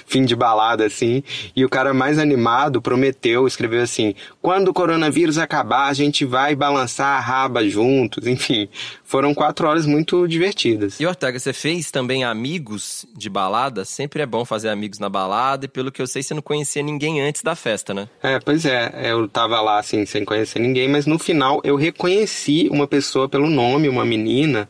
fim 0.05 0.25
de 0.25 0.35
balada, 0.35 0.85
assim. 0.85 1.23
E 1.55 1.63
o 1.63 1.69
cara 1.69 1.93
mais 1.93 2.19
animado 2.19 2.81
prometeu, 2.81 3.47
escreveu 3.47 3.81
assim: 3.81 4.13
quando 4.41 4.67
o 4.67 4.73
coronavírus 4.73 5.37
acabar, 5.37 5.87
a 5.87 5.93
gente 5.93 6.25
vai 6.25 6.53
balançar 6.53 7.17
a 7.17 7.19
raba 7.21 7.65
juntos, 7.65 8.27
enfim. 8.27 8.67
Foram 9.05 9.33
quatro 9.33 9.69
horas 9.69 9.85
muito 9.85 10.27
divertidas. 10.27 10.99
E 10.99 11.05
Ortega, 11.05 11.39
você 11.39 11.53
fez 11.53 11.91
também 11.91 12.25
amigos 12.25 13.05
de 13.15 13.29
balada? 13.29 13.85
Sempre 13.85 14.21
é 14.21 14.25
bom 14.25 14.43
fazer 14.43 14.67
amigos 14.67 14.99
na 14.99 15.07
balada, 15.07 15.63
e 15.63 15.69
pelo 15.69 15.93
que 15.93 16.01
eu 16.01 16.07
sei, 16.07 16.21
você 16.21 16.33
não 16.33 16.41
conhecia 16.41 16.83
ninguém 16.83 17.21
antes 17.21 17.41
da 17.41 17.55
festa, 17.55 17.93
né? 17.93 18.09
É, 18.21 18.37
pois 18.39 18.65
é. 18.65 18.91
Eu 19.01 19.29
tava 19.29 19.61
lá, 19.61 19.79
assim, 19.79 20.05
sem 20.05 20.25
conhecer 20.25 20.59
ninguém, 20.59 20.89
mas 20.89 21.05
no 21.05 21.17
final 21.17 21.61
eu 21.63 21.77
reconheci 21.77 22.67
uma 22.69 22.85
pessoa 22.85 23.12
pessoa 23.13 23.29
pelo 23.29 23.47
nome, 23.47 23.87
uma 23.87 24.03
menina, 24.03 24.67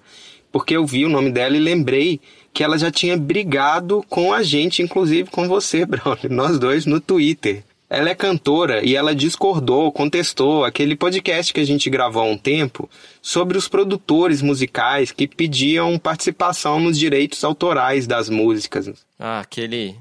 porque 0.51 0.75
eu 0.75 0.85
vi 0.85 1.05
o 1.05 1.09
nome 1.09 1.31
dela 1.31 1.55
e 1.55 1.59
lembrei 1.59 2.19
que 2.53 2.61
ela 2.61 2.77
já 2.77 2.91
tinha 2.91 3.15
brigado 3.15 4.03
com 4.09 4.33
a 4.33 4.43
gente, 4.43 4.81
inclusive 4.81 5.29
com 5.29 5.47
você, 5.47 5.85
Braulio, 5.87 6.29
nós 6.29 6.59
dois 6.59 6.85
no 6.85 6.99
Twitter. 6.99 7.63
Ela 7.89 8.09
é 8.09 8.15
cantora 8.15 8.83
e 8.83 8.95
ela 8.95 9.15
discordou, 9.15 9.91
contestou 9.91 10.65
aquele 10.65 10.95
podcast 10.95 11.53
que 11.53 11.59
a 11.59 11.65
gente 11.65 11.89
gravou 11.89 12.23
há 12.23 12.25
um 12.25 12.37
tempo 12.37 12.89
sobre 13.21 13.57
os 13.57 13.67
produtores 13.67 14.41
musicais 14.41 15.11
que 15.11 15.27
pediam 15.27 15.97
participação 15.99 16.79
nos 16.79 16.97
direitos 16.97 17.43
autorais 17.43 18.07
das 18.07 18.29
músicas. 18.29 18.91
Ah, 19.17 19.41
aquele 19.41 19.95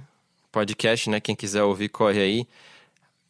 podcast, 0.50 1.10
né? 1.10 1.20
Quem 1.20 1.36
quiser 1.36 1.62
ouvir, 1.62 1.90
corre 1.90 2.20
aí. 2.20 2.46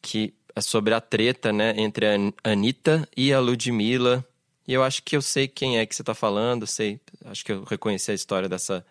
Que 0.00 0.32
é 0.54 0.60
sobre 0.60 0.94
a 0.94 1.00
treta, 1.00 1.52
né? 1.52 1.74
Entre 1.76 2.06
a 2.06 2.14
Anitta 2.44 3.08
e 3.16 3.32
a 3.32 3.40
Ludmilla. 3.40 4.24
E 4.66 4.72
eu 4.72 4.82
acho 4.82 5.02
que 5.02 5.16
eu 5.16 5.22
sei 5.22 5.48
quem 5.48 5.78
é 5.78 5.86
que 5.86 5.94
você 5.94 6.04
tá 6.04 6.14
falando, 6.14 6.66
sei. 6.66 7.00
Acho 7.24 7.44
que 7.44 7.52
eu 7.52 7.64
reconheci 7.64 8.10
a 8.10 8.14
história 8.14 8.48
dessa, 8.48 8.84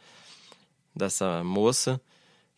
dessa 0.95 1.43
moça. 1.43 1.99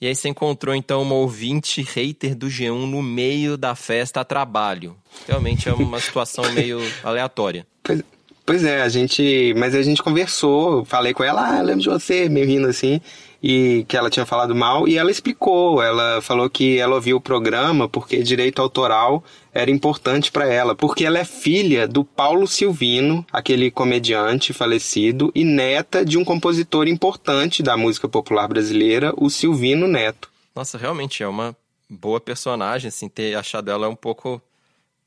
E 0.01 0.07
aí 0.07 0.15
você 0.15 0.27
encontrou 0.27 0.75
então 0.75 1.01
uma 1.01 1.15
ouvinte 1.15 1.81
hater 1.81 2.35
do 2.35 2.47
G1 2.47 2.87
no 2.87 3.01
meio 3.01 3.55
da 3.55 3.75
festa 3.75 4.21
a 4.21 4.25
trabalho. 4.25 4.97
Realmente 5.27 5.69
é 5.69 5.73
uma 5.73 5.99
situação 5.99 6.51
meio 6.51 6.79
aleatória. 7.03 7.65
Pois, 7.81 8.03
pois, 8.45 8.63
é, 8.63 8.81
a 8.81 8.89
gente. 8.89 9.53
Mas 9.57 9.75
a 9.75 9.81
gente 9.81 10.03
conversou, 10.03 10.85
falei 10.85 11.13
com 11.13 11.23
ela, 11.23 11.57
ah, 11.57 11.61
lembro 11.61 11.81
de 11.81 11.89
você, 11.89 12.29
meio 12.29 12.45
rindo 12.45 12.67
assim 12.67 13.01
e 13.43 13.83
que 13.89 13.97
ela 13.97 14.09
tinha 14.09 14.25
falado 14.25 14.55
mal 14.55 14.87
e 14.87 14.97
ela 14.97 15.11
explicou, 15.11 15.83
ela 15.83 16.21
falou 16.21 16.49
que 16.49 16.77
ela 16.77 16.95
ouviu 16.95 17.17
o 17.17 17.21
programa 17.21 17.89
porque 17.89 18.23
direito 18.23 18.61
autoral 18.61 19.21
era 19.53 19.69
importante 19.69 20.31
para 20.31 20.45
ela, 20.45 20.73
porque 20.73 21.03
ela 21.03 21.19
é 21.19 21.25
filha 21.25 21.85
do 21.85 22.05
Paulo 22.05 22.47
Silvino, 22.47 23.25
aquele 23.31 23.69
comediante 23.69 24.53
falecido 24.53 25.29
e 25.35 25.43
neta 25.43 26.05
de 26.05 26.17
um 26.17 26.23
compositor 26.23 26.87
importante 26.87 27.61
da 27.61 27.75
música 27.75 28.07
popular 28.07 28.47
brasileira, 28.47 29.13
o 29.17 29.29
Silvino 29.29 29.87
Neto. 29.89 30.31
Nossa, 30.55 30.77
realmente 30.77 31.21
é 31.21 31.27
uma 31.27 31.55
boa 31.89 32.21
personagem, 32.21 32.87
assim, 32.87 33.09
ter 33.09 33.35
achado 33.35 33.69
ela 33.69 33.89
um 33.89 33.95
pouco, 33.95 34.41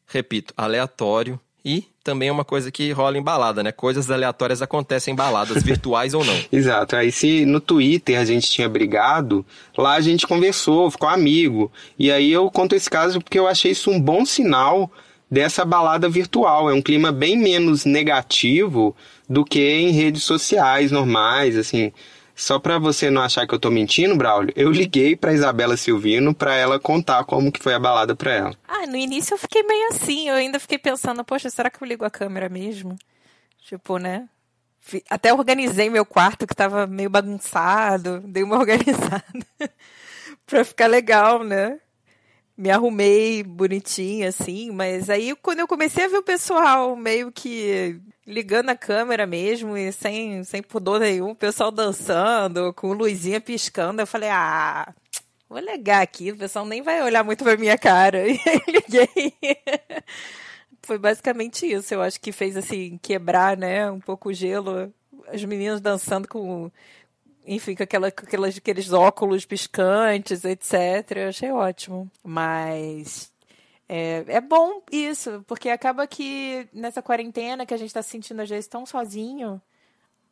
repito, 0.06 0.52
aleatório 0.56 1.40
e 1.64 1.84
também 2.06 2.28
é 2.28 2.32
uma 2.32 2.44
coisa 2.44 2.70
que 2.70 2.92
rola 2.92 3.18
em 3.18 3.22
balada, 3.22 3.64
né? 3.64 3.72
Coisas 3.72 4.08
aleatórias 4.08 4.62
acontecem 4.62 5.12
em 5.12 5.16
baladas, 5.16 5.60
virtuais 5.64 6.14
ou 6.14 6.24
não. 6.24 6.38
Exato. 6.52 6.94
Aí 6.94 7.10
se 7.10 7.44
no 7.44 7.60
Twitter 7.60 8.18
a 8.20 8.24
gente 8.24 8.48
tinha 8.48 8.68
brigado, 8.68 9.44
lá 9.76 9.94
a 9.94 10.00
gente 10.00 10.24
conversou, 10.24 10.88
ficou 10.88 11.08
amigo. 11.08 11.70
E 11.98 12.12
aí 12.12 12.30
eu 12.30 12.48
conto 12.48 12.76
esse 12.76 12.88
caso 12.88 13.20
porque 13.20 13.38
eu 13.38 13.48
achei 13.48 13.72
isso 13.72 13.90
um 13.90 14.00
bom 14.00 14.24
sinal 14.24 14.88
dessa 15.28 15.64
balada 15.64 16.08
virtual. 16.08 16.70
É 16.70 16.74
um 16.74 16.80
clima 16.80 17.10
bem 17.10 17.36
menos 17.36 17.84
negativo 17.84 18.94
do 19.28 19.44
que 19.44 19.60
em 19.60 19.90
redes 19.90 20.22
sociais 20.22 20.92
normais, 20.92 21.56
assim. 21.56 21.92
Só 22.36 22.58
para 22.58 22.78
você 22.78 23.08
não 23.10 23.22
achar 23.22 23.46
que 23.46 23.54
eu 23.54 23.58
tô 23.58 23.70
mentindo, 23.70 24.14
Braulio, 24.14 24.52
eu 24.54 24.70
liguei 24.70 25.16
pra 25.16 25.32
Isabela 25.32 25.74
Silvino 25.74 26.34
para 26.34 26.54
ela 26.54 26.78
contar 26.78 27.24
como 27.24 27.50
que 27.50 27.62
foi 27.62 27.72
a 27.72 27.78
balada 27.78 28.14
pra 28.14 28.30
ela. 28.30 28.54
Ah, 28.68 28.86
no 28.86 28.94
início 28.94 29.32
eu 29.32 29.38
fiquei 29.38 29.62
meio 29.62 29.88
assim, 29.88 30.28
eu 30.28 30.34
ainda 30.34 30.60
fiquei 30.60 30.76
pensando, 30.76 31.24
poxa, 31.24 31.48
será 31.48 31.70
que 31.70 31.82
eu 31.82 31.88
ligo 31.88 32.04
a 32.04 32.10
câmera 32.10 32.50
mesmo? 32.50 32.94
Tipo, 33.66 33.96
né? 33.96 34.28
Até 35.08 35.32
organizei 35.32 35.88
meu 35.88 36.04
quarto 36.04 36.46
que 36.46 36.54
tava 36.54 36.86
meio 36.86 37.08
bagunçado, 37.08 38.20
dei 38.20 38.42
uma 38.42 38.58
organizada 38.60 39.24
pra 40.44 40.62
ficar 40.62 40.88
legal, 40.88 41.42
né? 41.42 41.80
Me 42.56 42.70
arrumei 42.70 43.42
bonitinha, 43.42 44.28
assim, 44.30 44.70
mas 44.70 45.10
aí 45.10 45.34
quando 45.36 45.60
eu 45.60 45.68
comecei 45.68 46.04
a 46.04 46.08
ver 46.08 46.16
o 46.18 46.22
pessoal 46.22 46.96
meio 46.96 47.30
que 47.30 48.00
ligando 48.26 48.70
a 48.70 48.76
câmera 48.76 49.26
mesmo 49.26 49.76
e 49.76 49.92
sem, 49.92 50.42
sem 50.42 50.62
pudor 50.62 51.00
nenhum, 51.00 51.30
o 51.30 51.36
pessoal 51.36 51.70
dançando, 51.70 52.72
com 52.72 52.92
luzinha 52.92 53.40
piscando. 53.40 54.00
Eu 54.00 54.06
falei, 54.06 54.30
ah, 54.30 54.94
vou 55.48 55.58
ligar 55.58 56.02
aqui, 56.02 56.32
o 56.32 56.36
pessoal 56.36 56.64
nem 56.64 56.82
vai 56.82 57.02
olhar 57.02 57.22
muito 57.22 57.44
pra 57.44 57.56
minha 57.56 57.78
cara. 57.78 58.24
E 58.28 58.40
aí 58.48 58.62
liguei. 58.68 59.34
Foi 60.82 60.98
basicamente 60.98 61.66
isso. 61.66 61.92
Eu 61.92 62.02
acho 62.02 62.20
que 62.20 62.32
fez 62.32 62.56
assim, 62.56 62.98
quebrar, 63.02 63.56
né, 63.56 63.90
um 63.90 64.00
pouco 64.00 64.30
o 64.30 64.32
gelo. 64.32 64.92
As 65.28 65.44
meninas 65.44 65.80
dançando 65.80 66.28
com, 66.28 66.70
enfim, 67.46 67.74
com, 67.74 67.82
aquela, 67.82 68.10
com 68.10 68.26
aquelas, 68.26 68.56
aqueles 68.56 68.92
óculos 68.92 69.44
piscantes, 69.44 70.44
etc. 70.44 71.16
Eu 71.16 71.28
achei 71.28 71.50
ótimo. 71.50 72.10
Mas 72.24 73.32
é, 73.88 74.24
é 74.26 74.40
bom 74.40 74.82
isso, 74.90 75.44
porque 75.46 75.68
acaba 75.68 76.06
que 76.06 76.68
nessa 76.72 77.00
quarentena 77.00 77.64
que 77.64 77.74
a 77.74 77.76
gente 77.76 77.88
está 77.88 78.02
se 78.02 78.10
sentindo 78.10 78.42
às 78.42 78.48
vezes 78.48 78.66
tão 78.66 78.84
sozinho, 78.84 79.60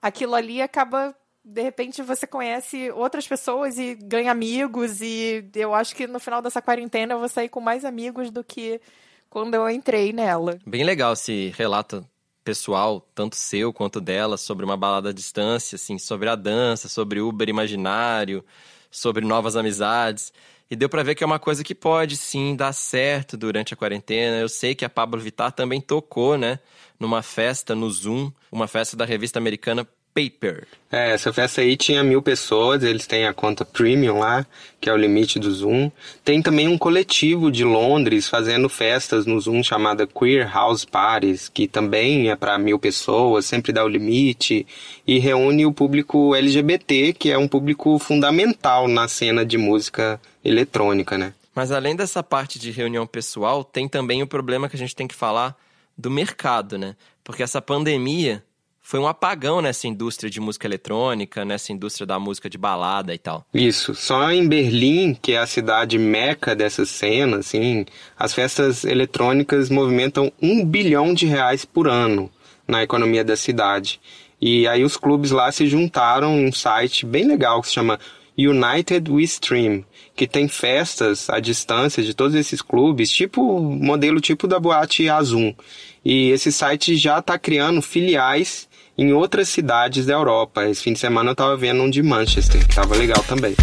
aquilo 0.03 0.35
ali 0.35 0.61
acaba 0.61 1.15
de 1.45 1.63
repente 1.63 2.03
você 2.03 2.27
conhece 2.27 2.91
outras 2.93 3.29
pessoas 3.29 3.79
e 3.79 3.95
ganha 3.95 4.33
amigos 4.33 5.03
e 5.03 5.45
eu 5.55 5.75
acho 5.75 5.95
que 5.95 6.07
no 6.07 6.19
final 6.19 6.41
dessa 6.41 6.63
quarentena 6.63 7.15
eu 7.15 7.19
vou 7.19 7.29
sair 7.29 7.51
com 7.51 7.61
mais 7.61 7.85
amigos 7.85 8.31
do 8.31 8.43
que 8.43 8.81
quando 9.29 9.55
eu 9.55 9.69
entrei 9.69 10.13
nela. 10.13 10.59
Bem 10.67 10.85
legal 10.85 11.13
esse 11.13 11.53
relato 11.57 12.07
pessoal, 12.45 13.01
tanto 13.15 13.37
seu 13.37 13.73
quanto 13.73 14.01
dela, 14.01 14.37
sobre 14.37 14.65
uma 14.65 14.77
balada 14.77 15.09
à 15.09 15.13
distância, 15.13 15.77
assim, 15.77 15.99
sobre 15.99 16.29
a 16.29 16.35
dança, 16.37 16.89
sobre 16.89 17.21
Uber 17.21 17.49
imaginário, 17.49 18.45
sobre 18.91 19.25
novas 19.25 19.57
amizades. 19.57 20.33
E 20.71 20.77
deu 20.77 20.89
para 20.89 21.03
ver 21.03 21.15
que 21.15 21.25
é 21.25 21.27
uma 21.27 21.39
coisa 21.39 21.65
que 21.65 21.75
pode 21.75 22.17
sim 22.17 22.55
dar 22.55 22.73
certo 22.73 23.37
durante 23.37 23.75
a 23.75 23.77
quarentena. 23.77 24.37
Eu 24.39 24.49
sei 24.49 24.75
que 24.75 24.85
a 24.85 24.89
Pablo 24.89 25.21
Vittar 25.21 25.53
também 25.53 25.81
tocou, 25.81 26.37
né, 26.37 26.59
numa 26.99 27.23
festa 27.23 27.75
no 27.75 27.91
Zoom, 27.91 28.31
uma 28.53 28.69
festa 28.69 28.97
da 28.97 29.05
revista 29.05 29.39
americana 29.39 29.87
Paper. 30.15 30.67
É, 30.93 31.11
essa 31.11 31.33
festa 31.33 31.61
aí 31.61 31.77
tinha 31.77 32.05
mil 32.05 32.23
pessoas, 32.23 32.85
eles 32.85 33.05
têm 33.05 33.27
a 33.27 33.35
conta 33.35 33.65
premium 33.65 34.21
lá, 34.21 34.47
que 34.81 34.89
é 34.89 34.93
o 34.93 34.97
limite 34.97 35.41
do 35.41 35.51
Zoom. 35.51 35.91
Tem 36.25 36.41
também 36.41 36.69
um 36.69 36.79
coletivo 36.79 37.51
de 37.51 37.65
Londres 37.65 38.29
fazendo 38.29 38.69
festas 38.69 39.27
no 39.27 39.41
Zoom 39.41 39.65
chamada 39.65 40.07
Queer 40.07 40.49
House 40.49 40.85
Parties, 40.85 41.49
que 41.49 41.67
também 41.67 42.31
é 42.31 42.37
para 42.37 42.57
mil 42.57 42.79
pessoas, 42.79 43.45
sempre 43.45 43.73
dá 43.73 43.85
o 43.85 43.89
limite, 43.89 44.65
e 45.05 45.19
reúne 45.19 45.67
o 45.67 45.73
público 45.73 46.33
LGBT, 46.35 47.13
que 47.13 47.33
é 47.33 47.37
um 47.37 47.49
público 47.49 47.99
fundamental 47.99 48.87
na 48.87 49.09
cena 49.09 49.45
de 49.45 49.59
música 49.59 50.21
eletrônica, 50.45 51.19
né? 51.19 51.35
Mas 51.53 51.73
além 51.73 51.97
dessa 51.97 52.23
parte 52.23 52.59
de 52.59 52.71
reunião 52.71 53.07
pessoal, 53.07 53.65
tem 53.65 53.89
também 53.89 54.23
o 54.23 54.27
problema 54.27 54.69
que 54.69 54.77
a 54.77 54.79
gente 54.79 54.95
tem 54.95 55.09
que 55.09 55.15
falar 55.15 55.57
do 55.99 56.11
mercado, 56.11 56.79
né? 56.79 56.95
Porque 57.23 57.43
essa 57.43 57.61
pandemia 57.63 58.45
foi 58.87 59.01
um 59.01 59.07
apagão 59.07 59.63
nessa 59.63 59.89
indústria 59.89 60.31
de 60.31 60.39
música 60.39 60.67
eletrônica, 60.67 61.43
nessa 61.43 61.73
indústria 61.73 62.07
da 62.07 62.19
música 62.19 62.51
de 62.51 62.59
balada 62.59 63.15
e 63.15 63.19
tal. 63.19 63.43
Isso. 63.55 63.95
Só 63.95 64.31
em 64.31 64.47
Berlim, 64.47 65.15
que 65.15 65.33
é 65.33 65.39
a 65.39 65.47
cidade 65.47 65.99
meca 65.99 66.55
dessa 66.55 66.85
cena, 66.85 67.39
assim, 67.39 67.87
as 68.15 68.35
festas 68.35 68.85
eletrônicas 68.85 69.71
movimentam 69.71 70.31
um 70.41 70.63
bilhão 70.63 71.15
de 71.15 71.25
reais 71.25 71.65
por 71.65 71.89
ano 71.89 72.31
na 72.69 72.83
economia 72.83 73.25
da 73.25 73.37
cidade. 73.37 73.99
E 74.39 74.69
aí 74.69 74.85
os 74.85 74.99
clubes 74.99 75.31
lá 75.31 75.51
se 75.51 75.67
juntaram 75.67 76.37
um 76.37 76.53
site 76.53 77.07
bem 77.07 77.25
legal 77.25 77.63
que 77.63 77.69
se 77.69 77.75
chama 77.75 77.99
United 78.37 79.11
We 79.11 79.23
Stream, 79.23 79.83
que 80.15 80.27
tem 80.27 80.47
festas 80.47 81.31
à 81.31 81.41
distância 81.41 82.03
de 82.03 82.13
todos 82.13 82.35
esses 82.35 82.61
clubes, 82.61 83.11
tipo 83.11 83.63
modelo 83.63 84.21
tipo 84.21 84.47
da 84.47 84.61
boate 84.61 85.09
Azul. 85.09 85.57
E 86.05 86.29
esse 86.29 86.53
site 86.53 86.97
já 86.97 87.21
está 87.21 87.39
criando 87.39 87.81
filiais 87.81 88.69
em 88.97 89.13
outras 89.13 89.49
cidades 89.49 90.07
da 90.07 90.15
Europa. 90.15 90.65
Esse 90.65 90.83
fim 90.83 90.93
de 90.93 90.99
semana 90.99 91.31
eu 91.31 91.33
estava 91.33 91.57
vendo 91.57 91.83
um 91.83 91.91
de 91.91 92.03
Manchester, 92.03 92.61
que 92.65 92.71
estava 92.71 92.95
legal 92.97 93.23
também. 93.25 93.55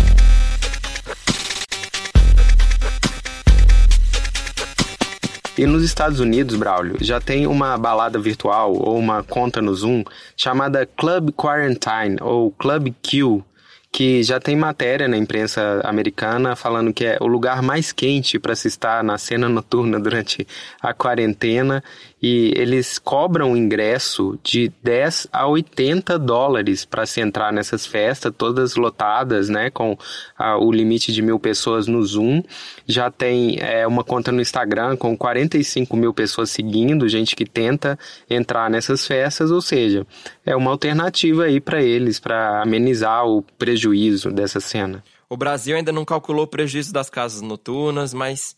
E 5.58 5.66
nos 5.66 5.84
Estados 5.84 6.20
Unidos, 6.20 6.56
Braulio, 6.56 6.98
já 7.02 7.20
tem 7.20 7.46
uma 7.46 7.78
balada 7.78 8.18
virtual 8.18 8.74
ou 8.74 8.98
uma 8.98 9.22
conta 9.22 9.62
no 9.62 9.76
Zoom 9.76 10.04
chamada 10.36 10.86
Club 10.86 11.32
Quarantine 11.34 12.18
ou 12.20 12.52
Club 12.52 12.94
Q, 13.04 13.44
que 13.92 14.24
já 14.24 14.40
tem 14.40 14.56
matéria 14.56 15.08
na 15.08 15.18
imprensa 15.18 15.82
americana 15.84 16.56
falando 16.56 16.94
que 16.94 17.06
é 17.06 17.18
o 17.20 17.28
lugar 17.28 17.62
mais 17.62 17.92
quente 17.92 18.40
para 18.40 18.56
se 18.56 18.70
estar 18.70 19.04
na 19.04 19.18
cena 19.18 19.50
noturna 19.50 20.00
durante 20.00 20.48
a 20.82 20.94
quarentena 20.94 21.84
e 22.22 22.54
eles 22.56 23.00
cobram 23.00 23.58
ingresso 23.58 24.38
de 24.44 24.72
10 24.84 25.28
a 25.34 25.48
80 25.48 26.20
dólares 26.20 26.86
para 26.86 27.06
se 27.06 27.20
entrar 27.20 27.52
nessas 27.52 27.86
festas, 27.86 28.32
todas 28.38 28.76
lotadas, 28.76 29.50
né, 29.50 29.72
com 29.72 29.98
a, 30.38 30.58
o 30.58 30.72
limite 30.72 31.12
de 31.12 31.22
mil 31.22 31.40
pessoas 31.40 31.88
no 31.88 32.04
Zoom. 32.04 32.44
Já 32.86 33.10
tem 33.10 33.58
é, 33.60 33.88
uma 33.88 34.04
conta 34.04 34.32
no 34.32 34.42
Instagram 34.42 34.96
com 34.96 35.18
45 35.18 35.98
mil 35.98 36.14
pessoas 36.14 36.52
seguindo, 36.52 37.10
gente 37.10 37.36
que 37.36 37.46
tenta 37.46 37.98
entrar 38.30 38.70
nessas 38.70 39.08
festas, 39.08 39.50
ou 39.50 39.62
seja, 39.62 40.06
é 40.46 40.56
uma 40.56 40.70
alternativa 40.70 41.46
aí 41.46 41.60
para 41.60 41.82
eles, 41.82 42.20
para 42.20 42.62
amenizar 42.62 43.26
o 43.26 43.42
prejuízo 43.58 44.30
dessa 44.30 44.60
cena. 44.60 45.04
O 45.28 45.38
Brasil 45.38 45.76
ainda 45.76 45.92
não 45.92 46.06
calculou 46.06 46.44
o 46.44 46.48
prejuízo 46.48 46.92
das 46.94 47.10
casas 47.10 47.42
noturnas, 47.42 48.14
mas 48.14 48.56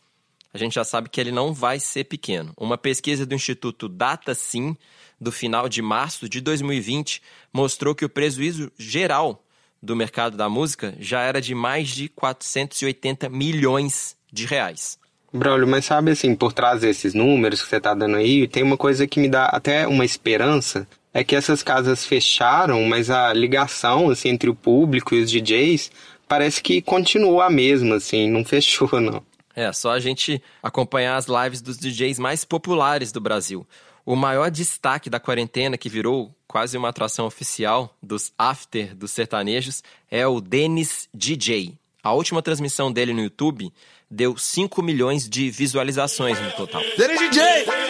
a 0.54 0.58
gente 0.58 0.76
já 0.76 0.84
sabe 0.84 1.10
que 1.10 1.20
ele 1.20 1.32
não 1.32 1.54
vai 1.54 1.80
ser 1.80 2.04
pequeno. 2.04 2.54
Uma 2.56 2.78
pesquisa 2.78 3.26
do 3.26 3.34
Instituto 3.34 3.90
DataSim, 3.90 4.78
do 5.20 5.32
final 5.32 5.68
de 5.68 5.82
março 5.82 6.30
de 6.30 6.40
2020, 6.40 7.22
mostrou 7.52 7.96
que 7.96 8.06
o 8.06 8.10
prejuízo 8.10 8.72
geral 8.78 9.44
do 9.82 9.96
mercado 9.96 10.38
da 10.38 10.48
música 10.48 10.96
já 11.00 11.22
era 11.22 11.42
de 11.42 11.56
mais 11.56 11.90
de 11.90 12.08
480 12.10 13.30
milhões 13.30 14.16
de 14.32 14.46
reais. 14.46 14.98
Braulio, 15.34 15.68
mas 15.68 15.86
sabe 15.86 16.12
assim, 16.12 16.36
por 16.36 16.54
trás 16.54 16.82
desses 16.82 17.16
números 17.16 17.62
que 17.62 17.68
você 17.68 17.78
está 17.78 17.96
dando 17.96 18.18
aí, 18.18 18.48
tem 18.48 18.62
uma 18.62 18.78
coisa 18.78 19.08
que 19.08 19.20
me 19.20 19.28
dá 19.28 19.46
até 19.46 19.88
uma 19.88 20.06
esperança, 20.06 20.88
é 21.12 21.24
que 21.24 21.36
essas 21.36 21.64
casas 21.64 22.06
fecharam, 22.06 22.84
mas 22.84 23.10
a 23.10 23.34
ligação 23.34 24.12
assim, 24.12 24.30
entre 24.30 24.50
o 24.50 24.56
público 24.56 25.16
e 25.16 25.22
os 25.24 25.32
DJs 25.32 25.92
parece 26.28 26.62
que 26.62 26.82
continuou 26.82 27.42
a 27.42 27.50
mesma, 27.50 27.96
assim, 27.96 28.30
não 28.30 28.46
fechou, 28.46 29.02
não. 29.02 29.24
É, 29.56 29.72
só 29.72 29.92
a 29.92 30.00
gente 30.00 30.42
acompanhar 30.62 31.16
as 31.16 31.28
lives 31.28 31.62
dos 31.62 31.78
DJs 31.78 32.20
mais 32.20 32.44
populares 32.44 33.12
do 33.12 33.22
Brasil. 33.22 33.68
O 34.06 34.16
maior 34.16 34.52
destaque 34.52 35.10
da 35.10 35.20
quarentena, 35.20 35.78
que 35.78 35.88
virou 35.88 36.34
quase 36.48 36.78
uma 36.78 36.90
atração 36.90 37.26
oficial 37.26 37.96
dos 38.02 38.34
after 38.38 38.94
dos 38.94 39.12
sertanejos, 39.12 39.82
é 40.12 40.28
o 40.28 40.42
Denis 40.42 41.08
DJ. 41.14 41.74
A 42.04 42.12
última 42.12 42.42
transmissão 42.42 42.92
dele 42.92 43.14
no 43.14 43.22
YouTube 43.22 43.72
deu 44.12 44.38
5 44.38 44.82
milhões 44.82 45.30
de 45.30 45.50
visualizações 45.50 46.40
no 46.40 46.52
total. 46.52 46.82
Denis 46.98 47.20
DJ! 47.20 47.44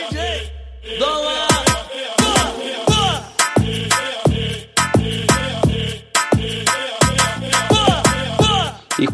DJ! 0.10 1.33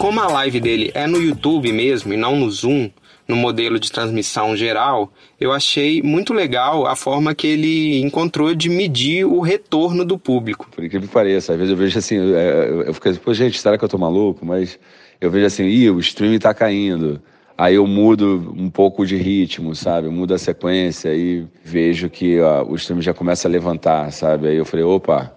Como 0.10 0.22
a 0.22 0.28
live 0.28 0.60
dele 0.60 0.90
é 0.96 1.06
no 1.06 1.22
YouTube 1.22 1.72
mesmo 1.72 2.12
e 2.12 2.18
não 2.18 2.36
no 2.36 2.50
Zoom, 2.50 2.90
no 3.28 3.36
modelo 3.36 3.80
de 3.80 3.92
transmissão 3.92 4.58
geral, 4.58 5.14
eu 5.40 5.52
achei 5.52 6.02
muito 6.02 6.34
legal 6.34 6.88
a 6.88 6.96
forma 6.96 7.36
que 7.36 7.46
ele 7.46 8.02
encontrou 8.02 8.56
de 8.56 8.70
medir 8.70 9.24
o 9.24 9.40
retorno 9.40 10.04
do 10.04 10.18
público. 10.18 10.68
Por 10.72 10.84
incrível 10.84 11.08
que 11.08 11.14
pareça, 11.14 11.52
às 11.54 11.60
vezes 11.60 11.70
eu 11.70 11.78
vejo 11.78 12.00
assim, 12.00 12.16
eu, 12.16 12.82
eu 12.86 12.94
fico 12.96 13.08
assim, 13.08 13.20
pô, 13.20 13.32
gente, 13.36 13.60
será 13.60 13.78
que 13.78 13.86
eu 13.86 13.88
tô 13.88 14.00
maluco? 14.00 14.44
Mas 14.44 14.80
eu 15.22 15.30
vejo 15.30 15.46
assim, 15.46 15.66
ih, 15.66 15.92
o 15.92 16.00
stream 16.00 16.40
tá 16.40 16.56
caindo. 16.56 17.22
Aí 17.56 17.76
eu 17.76 17.86
mudo 17.86 18.52
um 18.58 18.68
pouco 18.68 19.06
de 19.06 19.16
ritmo, 19.16 19.76
sabe? 19.76 20.08
Eu 20.08 20.12
mudo 20.12 20.34
a 20.34 20.40
sequência 20.40 21.14
e 21.14 21.46
vejo 21.64 22.10
que 22.10 22.42
ó, 22.42 22.64
o 22.64 22.76
stream 22.78 23.00
já 23.00 23.14
começa 23.14 23.48
a 23.48 23.52
levantar, 23.52 24.12
sabe? 24.12 24.48
Aí 24.48 24.56
eu 24.56 24.66
falei, 24.66 24.84
opa, 24.84 25.32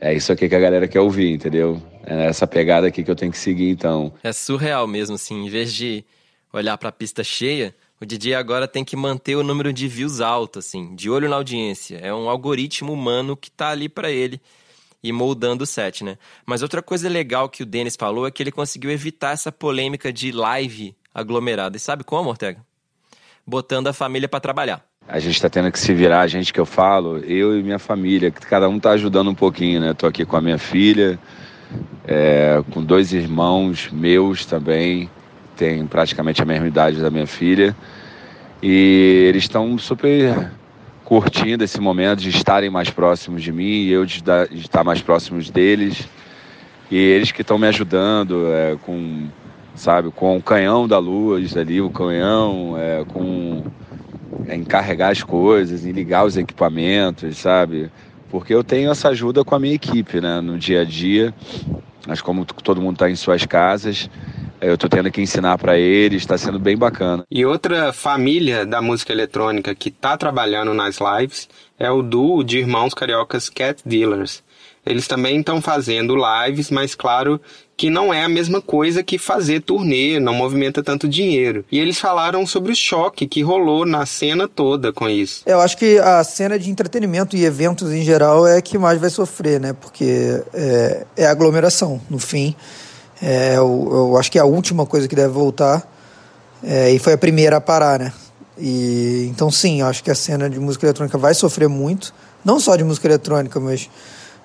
é 0.00 0.14
isso 0.14 0.32
aqui 0.32 0.48
que 0.48 0.54
a 0.54 0.60
galera 0.60 0.86
quer 0.86 1.00
ouvir, 1.00 1.32
entendeu? 1.32 1.82
É 2.04 2.26
essa 2.26 2.46
pegada 2.46 2.86
aqui 2.86 3.02
que 3.02 3.10
eu 3.10 3.16
tenho 3.16 3.32
que 3.32 3.38
seguir, 3.38 3.70
então. 3.70 4.12
É 4.22 4.32
surreal 4.32 4.86
mesmo, 4.86 5.16
assim. 5.16 5.46
Em 5.46 5.48
vez 5.48 5.72
de 5.72 6.04
olhar 6.52 6.78
para 6.78 6.88
a 6.88 6.92
pista 6.92 7.22
cheia, 7.24 7.74
o 8.00 8.06
DJ 8.06 8.34
agora 8.34 8.68
tem 8.68 8.84
que 8.84 8.96
manter 8.96 9.36
o 9.36 9.42
número 9.42 9.72
de 9.72 9.88
views 9.88 10.20
alto, 10.20 10.60
assim, 10.60 10.94
de 10.94 11.10
olho 11.10 11.28
na 11.28 11.36
audiência. 11.36 11.96
É 11.96 12.14
um 12.14 12.28
algoritmo 12.28 12.92
humano 12.92 13.36
que 13.36 13.50
tá 13.50 13.70
ali 13.70 13.88
para 13.88 14.10
ele 14.10 14.40
e 15.02 15.12
moldando 15.12 15.64
o 15.64 15.66
set, 15.66 16.04
né? 16.04 16.16
Mas 16.46 16.62
outra 16.62 16.80
coisa 16.80 17.08
legal 17.08 17.48
que 17.48 17.62
o 17.62 17.66
Denis 17.66 17.96
falou 17.96 18.26
é 18.26 18.30
que 18.30 18.42
ele 18.42 18.52
conseguiu 18.52 18.90
evitar 18.90 19.32
essa 19.32 19.50
polêmica 19.52 20.12
de 20.12 20.32
live 20.32 20.96
aglomerada. 21.12 21.76
E 21.76 21.80
sabe 21.80 22.04
como, 22.04 22.30
Ortega? 22.30 22.64
Botando 23.46 23.88
a 23.88 23.92
família 23.92 24.28
para 24.28 24.40
trabalhar. 24.40 24.87
A 25.10 25.18
gente 25.18 25.40
tá 25.40 25.48
tendo 25.48 25.72
que 25.72 25.78
se 25.78 25.94
virar, 25.94 26.20
a 26.20 26.26
gente 26.26 26.52
que 26.52 26.60
eu 26.60 26.66
falo, 26.66 27.16
eu 27.20 27.58
e 27.58 27.62
minha 27.62 27.78
família, 27.78 28.30
que 28.30 28.46
cada 28.46 28.68
um 28.68 28.78
tá 28.78 28.90
ajudando 28.90 29.30
um 29.30 29.34
pouquinho, 29.34 29.80
né? 29.80 29.94
Tô 29.94 30.06
aqui 30.06 30.22
com 30.26 30.36
a 30.36 30.40
minha 30.42 30.58
filha, 30.58 31.18
é, 32.06 32.62
com 32.70 32.84
dois 32.84 33.14
irmãos 33.14 33.88
meus 33.90 34.44
também, 34.44 35.08
tem 35.56 35.86
praticamente 35.86 36.42
a 36.42 36.44
mesma 36.44 36.66
idade 36.66 37.00
da 37.00 37.10
minha 37.10 37.26
filha. 37.26 37.74
E 38.62 39.24
eles 39.28 39.44
estão 39.44 39.78
super 39.78 40.50
curtindo 41.06 41.64
esse 41.64 41.80
momento 41.80 42.20
de 42.20 42.28
estarem 42.28 42.68
mais 42.68 42.90
próximos 42.90 43.42
de 43.42 43.50
mim 43.50 43.62
e 43.62 43.90
eu 43.90 44.04
de, 44.04 44.22
de 44.22 44.60
estar 44.60 44.84
mais 44.84 45.00
próximos 45.00 45.48
deles. 45.48 46.06
E 46.90 46.98
eles 46.98 47.32
que 47.32 47.40
estão 47.40 47.56
me 47.56 47.66
ajudando 47.66 48.46
é, 48.52 48.76
com, 48.82 49.26
sabe, 49.74 50.10
com 50.10 50.36
o 50.36 50.42
canhão 50.42 50.86
da 50.86 50.98
luz 50.98 51.56
ali, 51.56 51.80
o 51.80 51.88
canhão, 51.88 52.76
é, 52.78 53.06
com 53.06 53.64
é, 54.48 54.56
encarregar 54.56 55.10
as 55.10 55.22
coisas, 55.22 55.84
em 55.84 55.92
ligar 55.92 56.24
os 56.24 56.36
equipamentos, 56.36 57.36
sabe? 57.36 57.90
Porque 58.30 58.54
eu 58.54 58.64
tenho 58.64 58.90
essa 58.90 59.10
ajuda 59.10 59.44
com 59.44 59.54
a 59.54 59.58
minha 59.58 59.74
equipe, 59.74 60.20
né, 60.20 60.40
no 60.40 60.58
dia 60.58 60.80
a 60.80 60.84
dia. 60.84 61.34
Mas 62.06 62.20
como 62.20 62.44
todo 62.44 62.80
mundo 62.80 62.94
está 62.94 63.10
em 63.10 63.16
suas 63.16 63.44
casas, 63.44 64.08
eu 64.60 64.74
estou 64.74 64.88
tendo 64.88 65.10
que 65.10 65.20
ensinar 65.20 65.58
para 65.58 65.78
eles, 65.78 66.22
está 66.22 66.36
sendo 66.38 66.58
bem 66.58 66.76
bacana. 66.76 67.24
E 67.30 67.44
outra 67.44 67.92
família 67.92 68.64
da 68.64 68.80
música 68.80 69.12
eletrônica 69.12 69.74
que 69.74 69.88
está 69.88 70.16
trabalhando 70.16 70.72
nas 70.74 70.98
lives 70.98 71.48
é 71.78 71.90
o 71.90 72.02
duo 72.02 72.42
de 72.42 72.58
irmãos 72.58 72.94
cariocas 72.94 73.48
Cat 73.48 73.82
Dealers. 73.84 74.42
Eles 74.84 75.06
também 75.06 75.40
estão 75.40 75.60
fazendo 75.60 76.16
lives, 76.16 76.70
mas 76.70 76.94
claro 76.94 77.40
que 77.78 77.88
não 77.88 78.12
é 78.12 78.24
a 78.24 78.28
mesma 78.28 78.60
coisa 78.60 79.04
que 79.04 79.16
fazer 79.18 79.60
turnê, 79.60 80.18
não 80.18 80.34
movimenta 80.34 80.82
tanto 80.82 81.08
dinheiro. 81.08 81.64
E 81.70 81.78
eles 81.78 81.96
falaram 81.96 82.44
sobre 82.44 82.72
o 82.72 82.74
choque 82.74 83.24
que 83.24 83.40
rolou 83.40 83.86
na 83.86 84.04
cena 84.04 84.48
toda 84.48 84.92
com 84.92 85.08
isso. 85.08 85.42
Eu 85.46 85.60
acho 85.60 85.76
que 85.78 85.96
a 86.00 86.24
cena 86.24 86.58
de 86.58 86.68
entretenimento 86.68 87.36
e 87.36 87.44
eventos 87.44 87.92
em 87.92 88.02
geral 88.02 88.44
é 88.44 88.60
que 88.60 88.76
mais 88.76 89.00
vai 89.00 89.08
sofrer, 89.10 89.60
né? 89.60 89.72
Porque 89.80 90.42
é, 90.52 91.06
é 91.16 91.26
aglomeração, 91.26 92.00
no 92.10 92.18
fim. 92.18 92.52
É, 93.22 93.54
eu, 93.56 93.88
eu, 93.92 94.16
acho 94.16 94.32
que 94.32 94.38
é 94.38 94.40
a 94.40 94.44
última 94.44 94.84
coisa 94.84 95.06
que 95.06 95.14
deve 95.14 95.32
voltar. 95.32 95.88
É, 96.64 96.90
e 96.90 96.98
foi 96.98 97.12
a 97.12 97.18
primeira 97.18 97.58
a 97.58 97.60
parar, 97.60 98.00
né? 98.00 98.12
E, 98.58 99.28
então, 99.30 99.52
sim, 99.52 99.82
eu 99.82 99.86
acho 99.86 100.02
que 100.02 100.10
a 100.10 100.16
cena 100.16 100.50
de 100.50 100.58
música 100.58 100.84
eletrônica 100.84 101.16
vai 101.16 101.32
sofrer 101.32 101.68
muito. 101.68 102.12
Não 102.44 102.58
só 102.58 102.74
de 102.74 102.82
música 102.82 103.06
eletrônica, 103.06 103.60
mas 103.60 103.88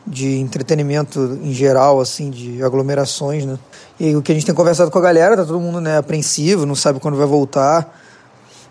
de 0.06 0.38
entretenimento 0.38 1.40
em 1.42 1.54
geral, 1.54 2.00
assim, 2.00 2.30
de 2.30 2.62
aglomerações, 2.62 3.46
né? 3.46 3.58
E 4.00 4.16
o 4.16 4.22
que 4.22 4.32
a 4.32 4.36
gente 4.36 4.46
tem 4.46 4.54
conversado 4.54 4.92
com 4.92 5.00
a 5.00 5.02
galera, 5.02 5.38
tá 5.38 5.46
todo 5.46 5.60
mundo 5.60 5.80
né, 5.80 5.98
apreensivo, 5.98 6.66
não 6.66 6.76
sabe 6.76 7.00
quando 7.00 7.18
vai 7.18 7.28
voltar. 7.28 8.02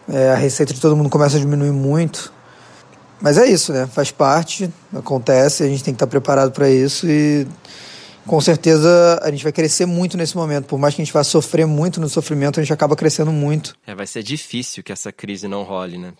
É, 0.09 0.31
a 0.31 0.35
receita 0.35 0.75
de 0.75 0.81
todo 0.81 0.97
mundo 0.97 1.09
começa 1.09 1.37
a 1.37 1.41
diminuir 1.41 1.71
muito. 1.71 2.33
Mas 3.21 3.39
é 3.39 3.47
isso, 3.47 3.73
né? 3.73 3.87
Faz 3.87 4.11
parte, 4.11 4.71
acontece, 4.93 5.63
a 5.63 5.69
gente 5.69 5.85
tem 5.85 5.95
que 5.95 5.97
estar 5.97 6.09
preparado 6.09 6.51
para 6.51 6.69
isso 6.69 7.09
e 7.09 7.47
com 8.27 8.41
certeza 8.41 9.21
a 9.23 9.31
gente 9.31 9.45
vai 9.45 9.53
crescer 9.53 9.87
muito 9.87 10.17
nesse 10.17 10.37
momento. 10.37 10.67
Por 10.67 10.79
mais 10.79 10.95
que 10.95 11.03
a 11.03 11.05
gente 11.05 11.15
vá 11.15 11.23
sofrer 11.23 11.67
muito 11.67 12.01
no 12.01 12.09
sofrimento, 12.09 12.59
a 12.59 12.63
gente 12.63 12.73
acaba 12.73 12.97
crescendo 12.97 13.31
muito. 13.31 13.77
É, 13.87 13.95
vai 13.95 14.09
ser 14.09 14.25
difícil 14.25 14.83
que 14.83 14.93
essa 14.93 15.13
crise 15.13 15.47
não 15.47 15.63
role, 15.63 15.99
né? 15.99 16.13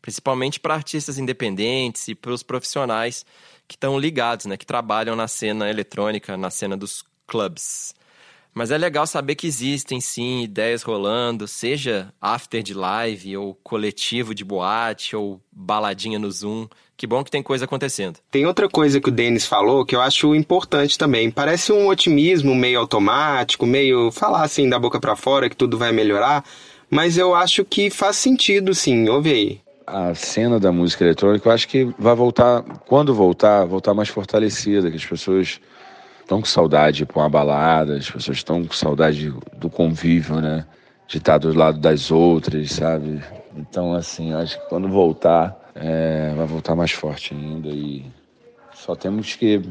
Principalmente 0.00 0.58
para 0.58 0.74
artistas 0.74 1.18
independentes 1.18 2.08
e 2.08 2.14
para 2.14 2.32
os 2.32 2.42
profissionais 2.42 3.24
que 3.66 3.74
estão 3.74 3.98
ligados, 3.98 4.46
né? 4.46 4.56
Que 4.56 4.66
trabalham 4.66 5.16
na 5.16 5.28
cena 5.28 5.68
eletrônica, 5.68 6.36
na 6.36 6.50
cena 6.50 6.76
dos 6.76 7.04
clubs. 7.26 7.94
Mas 8.56 8.70
é 8.70 8.78
legal 8.78 9.06
saber 9.06 9.34
que 9.34 9.46
existem 9.46 10.00
sim 10.00 10.42
ideias 10.42 10.82
rolando, 10.82 11.46
seja 11.46 12.10
after 12.18 12.62
de 12.62 12.72
live, 12.72 13.36
ou 13.36 13.54
coletivo 13.62 14.34
de 14.34 14.42
boate, 14.42 15.14
ou 15.14 15.38
baladinha 15.52 16.18
no 16.18 16.30
Zoom. 16.30 16.66
Que 16.96 17.06
bom 17.06 17.22
que 17.22 17.30
tem 17.30 17.42
coisa 17.42 17.66
acontecendo. 17.66 18.18
Tem 18.30 18.46
outra 18.46 18.66
coisa 18.66 18.98
que 18.98 19.10
o 19.10 19.12
Denis 19.12 19.44
falou 19.44 19.84
que 19.84 19.94
eu 19.94 20.00
acho 20.00 20.34
importante 20.34 20.96
também. 20.96 21.30
Parece 21.30 21.70
um 21.70 21.88
otimismo 21.88 22.54
meio 22.54 22.80
automático, 22.80 23.66
meio 23.66 24.10
falar 24.10 24.44
assim 24.44 24.66
da 24.70 24.78
boca 24.78 24.98
para 24.98 25.14
fora 25.14 25.50
que 25.50 25.56
tudo 25.56 25.76
vai 25.76 25.92
melhorar, 25.92 26.42
mas 26.88 27.18
eu 27.18 27.34
acho 27.34 27.62
que 27.62 27.90
faz 27.90 28.16
sentido 28.16 28.74
sim. 28.74 29.06
Ouve 29.10 29.30
aí. 29.32 29.65
A 29.86 30.14
cena 30.14 30.58
da 30.58 30.72
música 30.72 31.04
eletrônica, 31.04 31.48
eu 31.48 31.52
acho 31.52 31.68
que 31.68 31.84
vai 31.96 32.14
voltar, 32.14 32.62
quando 32.86 33.14
voltar, 33.14 33.64
voltar 33.64 33.94
mais 33.94 34.08
fortalecida, 34.08 34.90
que 34.90 34.96
as 34.96 35.04
pessoas 35.04 35.60
estão 36.20 36.40
com 36.40 36.46
saudade 36.46 37.06
pra 37.06 37.22
uma 37.22 37.28
balada, 37.28 37.96
as 37.96 38.10
pessoas 38.10 38.38
estão 38.38 38.64
com 38.64 38.74
saudade 38.74 39.32
do 39.56 39.70
convívio, 39.70 40.40
né? 40.40 40.66
De 41.06 41.18
estar 41.18 41.38
do 41.38 41.56
lado 41.56 41.78
das 41.78 42.10
outras, 42.10 42.72
sabe? 42.72 43.22
Então, 43.56 43.94
assim, 43.94 44.34
acho 44.34 44.60
que 44.60 44.68
quando 44.68 44.88
voltar, 44.88 45.56
é, 45.72 46.34
vai 46.36 46.46
voltar 46.46 46.74
mais 46.74 46.90
forte 46.90 47.32
ainda 47.32 47.68
e 47.68 48.04
só 48.74 48.96
temos 48.96 49.36
que 49.36 49.62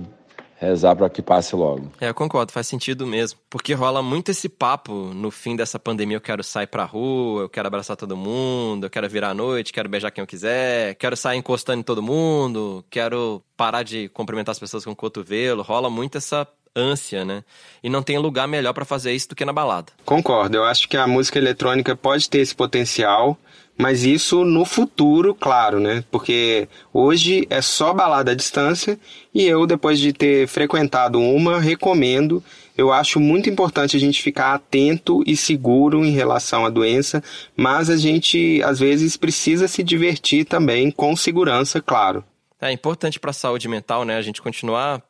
rezar 0.56 0.96
para 0.96 1.10
que 1.10 1.22
passe 1.22 1.56
logo. 1.56 1.92
É, 2.00 2.10
eu 2.10 2.14
concordo, 2.14 2.52
faz 2.52 2.68
sentido 2.68 3.06
mesmo. 3.06 3.40
Porque 3.50 3.74
rola 3.74 4.02
muito 4.02 4.32
esse 4.32 4.50
papo 4.50 4.94
no 5.14 5.30
fim 5.30 5.56
dessa 5.56 5.78
pandemia: 5.78 6.18
eu 6.18 6.22
quero 6.22 6.44
sair 6.44 6.68
pra 6.68 6.86
rua, 6.86 7.44
eu 7.44 7.50
quero 7.50 7.68
abraçar 7.68 7.96
todo 7.96 8.16
mundo, 8.16 8.86
eu 8.86 8.90
quero 8.90 9.08
virar 9.10 9.30
à 9.30 9.34
noite, 9.34 9.74
quero 9.74 9.90
beijar 9.90 10.12
quem 10.12 10.22
eu 10.22 10.28
quiser, 10.28 10.96
quero 10.96 11.16
sair 11.16 11.38
encostando 11.38 11.80
em 11.80 11.84
todo 11.84 12.02
mundo, 12.02 12.84
quero 12.90 13.42
parar 13.58 13.84
de 13.84 14.10
cumprimentar 14.10 14.52
as 14.52 14.60
pessoas 14.60 14.86
com 14.86 14.92
o 14.92 14.96
cotovelo. 14.96 15.62
Rola 15.62 15.90
muito 15.90 16.18
essa 16.18 16.48
ânsia, 16.76 17.24
né? 17.24 17.44
E 17.84 17.90
não 17.90 18.04
tem 18.04 18.18
lugar 18.18 18.48
melhor 18.48 18.74
para 18.74 18.86
fazer 18.86 19.14
isso 19.14 19.30
do 19.30 19.36
que 19.36 19.46
na 19.46 19.54
balada. 19.54 19.94
Concordo, 20.04 20.58
eu 20.58 20.64
acho 20.64 20.90
que 20.90 20.98
a 20.98 21.08
música 21.08 21.40
eletrônica 21.40 21.96
pode 21.96 22.30
ter 22.30 22.40
esse 22.40 22.56
potencial 22.56 23.38
mas 23.78 24.04
isso 24.04 24.46
no 24.46 24.64
futuro, 24.64 25.36
claro, 25.36 25.80
né? 25.80 26.04
Porque 26.10 26.68
hoje 26.94 27.46
é 27.50 27.62
só 27.62 27.94
balada 27.94 28.32
à 28.32 28.36
distância 28.36 28.98
e 29.34 29.44
eu, 29.44 29.68
depois 29.68 30.00
de 30.00 30.14
ter 30.14 30.48
frequentado 30.48 31.20
uma, 31.20 31.60
recomendo. 31.60 32.44
Eu 32.78 32.92
acho 32.92 33.20
muito 33.20 33.50
importante 33.50 33.96
a 33.96 34.00
gente 34.00 34.22
ficar 34.22 34.54
atento 34.54 35.24
e 35.26 35.36
seguro 35.36 36.06
em 36.06 36.12
relação 36.12 36.66
à 36.66 36.70
doença, 36.70 37.24
mas 37.56 37.90
a 37.90 37.98
gente 37.98 38.62
às 38.64 38.80
vezes 38.80 39.18
precisa 39.18 39.68
se 39.68 39.84
divertir 39.84 40.46
também 40.46 40.90
com 40.92 41.16
segurança, 41.16 41.82
claro. 41.82 42.24
É 42.60 42.72
importante 42.72 43.20
para 43.20 43.32
a 43.32 43.34
saúde 43.34 43.68
mental, 43.68 44.06
né? 44.06 44.18
A 44.18 44.22
gente 44.22 44.42
continuar 44.42 45.02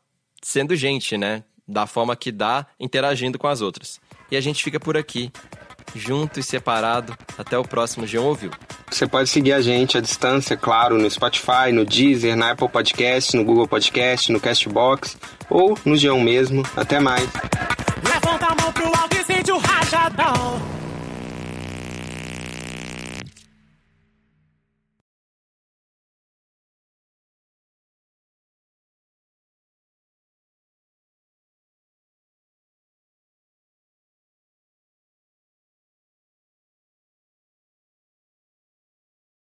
sendo 0.42 0.76
gente, 0.76 1.18
né? 1.18 1.44
Da 1.68 1.88
forma 1.88 2.16
que 2.16 2.32
dá, 2.32 2.66
interagindo 2.80 3.38
com 3.38 3.48
as 3.48 3.62
outras. 3.62 4.00
E 4.30 4.38
a 4.38 4.42
gente 4.42 4.64
fica 4.64 4.80
por 4.80 4.98
aqui, 4.98 5.32
junto 5.96 6.40
e 6.40 6.44
separado. 6.44 7.18
Até 7.38 7.58
o 7.58 7.64
próximo 7.64 8.06
G1 8.06 8.22
Ouviu. 8.22 8.52
Você 8.90 9.08
pode 9.08 9.30
seguir 9.30 9.54
a 9.54 9.62
gente 9.62 9.98
à 9.98 10.02
distância, 10.02 10.56
claro, 10.56 10.98
no 10.98 11.10
Spotify, 11.10 11.72
no 11.74 11.86
Deezer, 11.86 12.36
na 12.36 12.52
Apple 12.52 12.70
Podcast, 12.70 13.36
no 13.36 13.44
Google 13.44 13.68
Podcast, 13.68 14.32
no 14.32 14.40
Castbox 14.40 15.18
ou 15.50 15.78
no 15.84 15.96
G1 15.96 16.24
mesmo. 16.24 16.64
Até 16.76 17.00
mais. 17.00 17.28
Levanta 18.04 18.46
a 18.48 18.56
mão 18.62 18.72
pro 18.72 18.86
alto 18.86 19.18
e 19.18 19.24
sente 19.24 19.52
o 19.52 19.58
rajadão. 19.58 20.75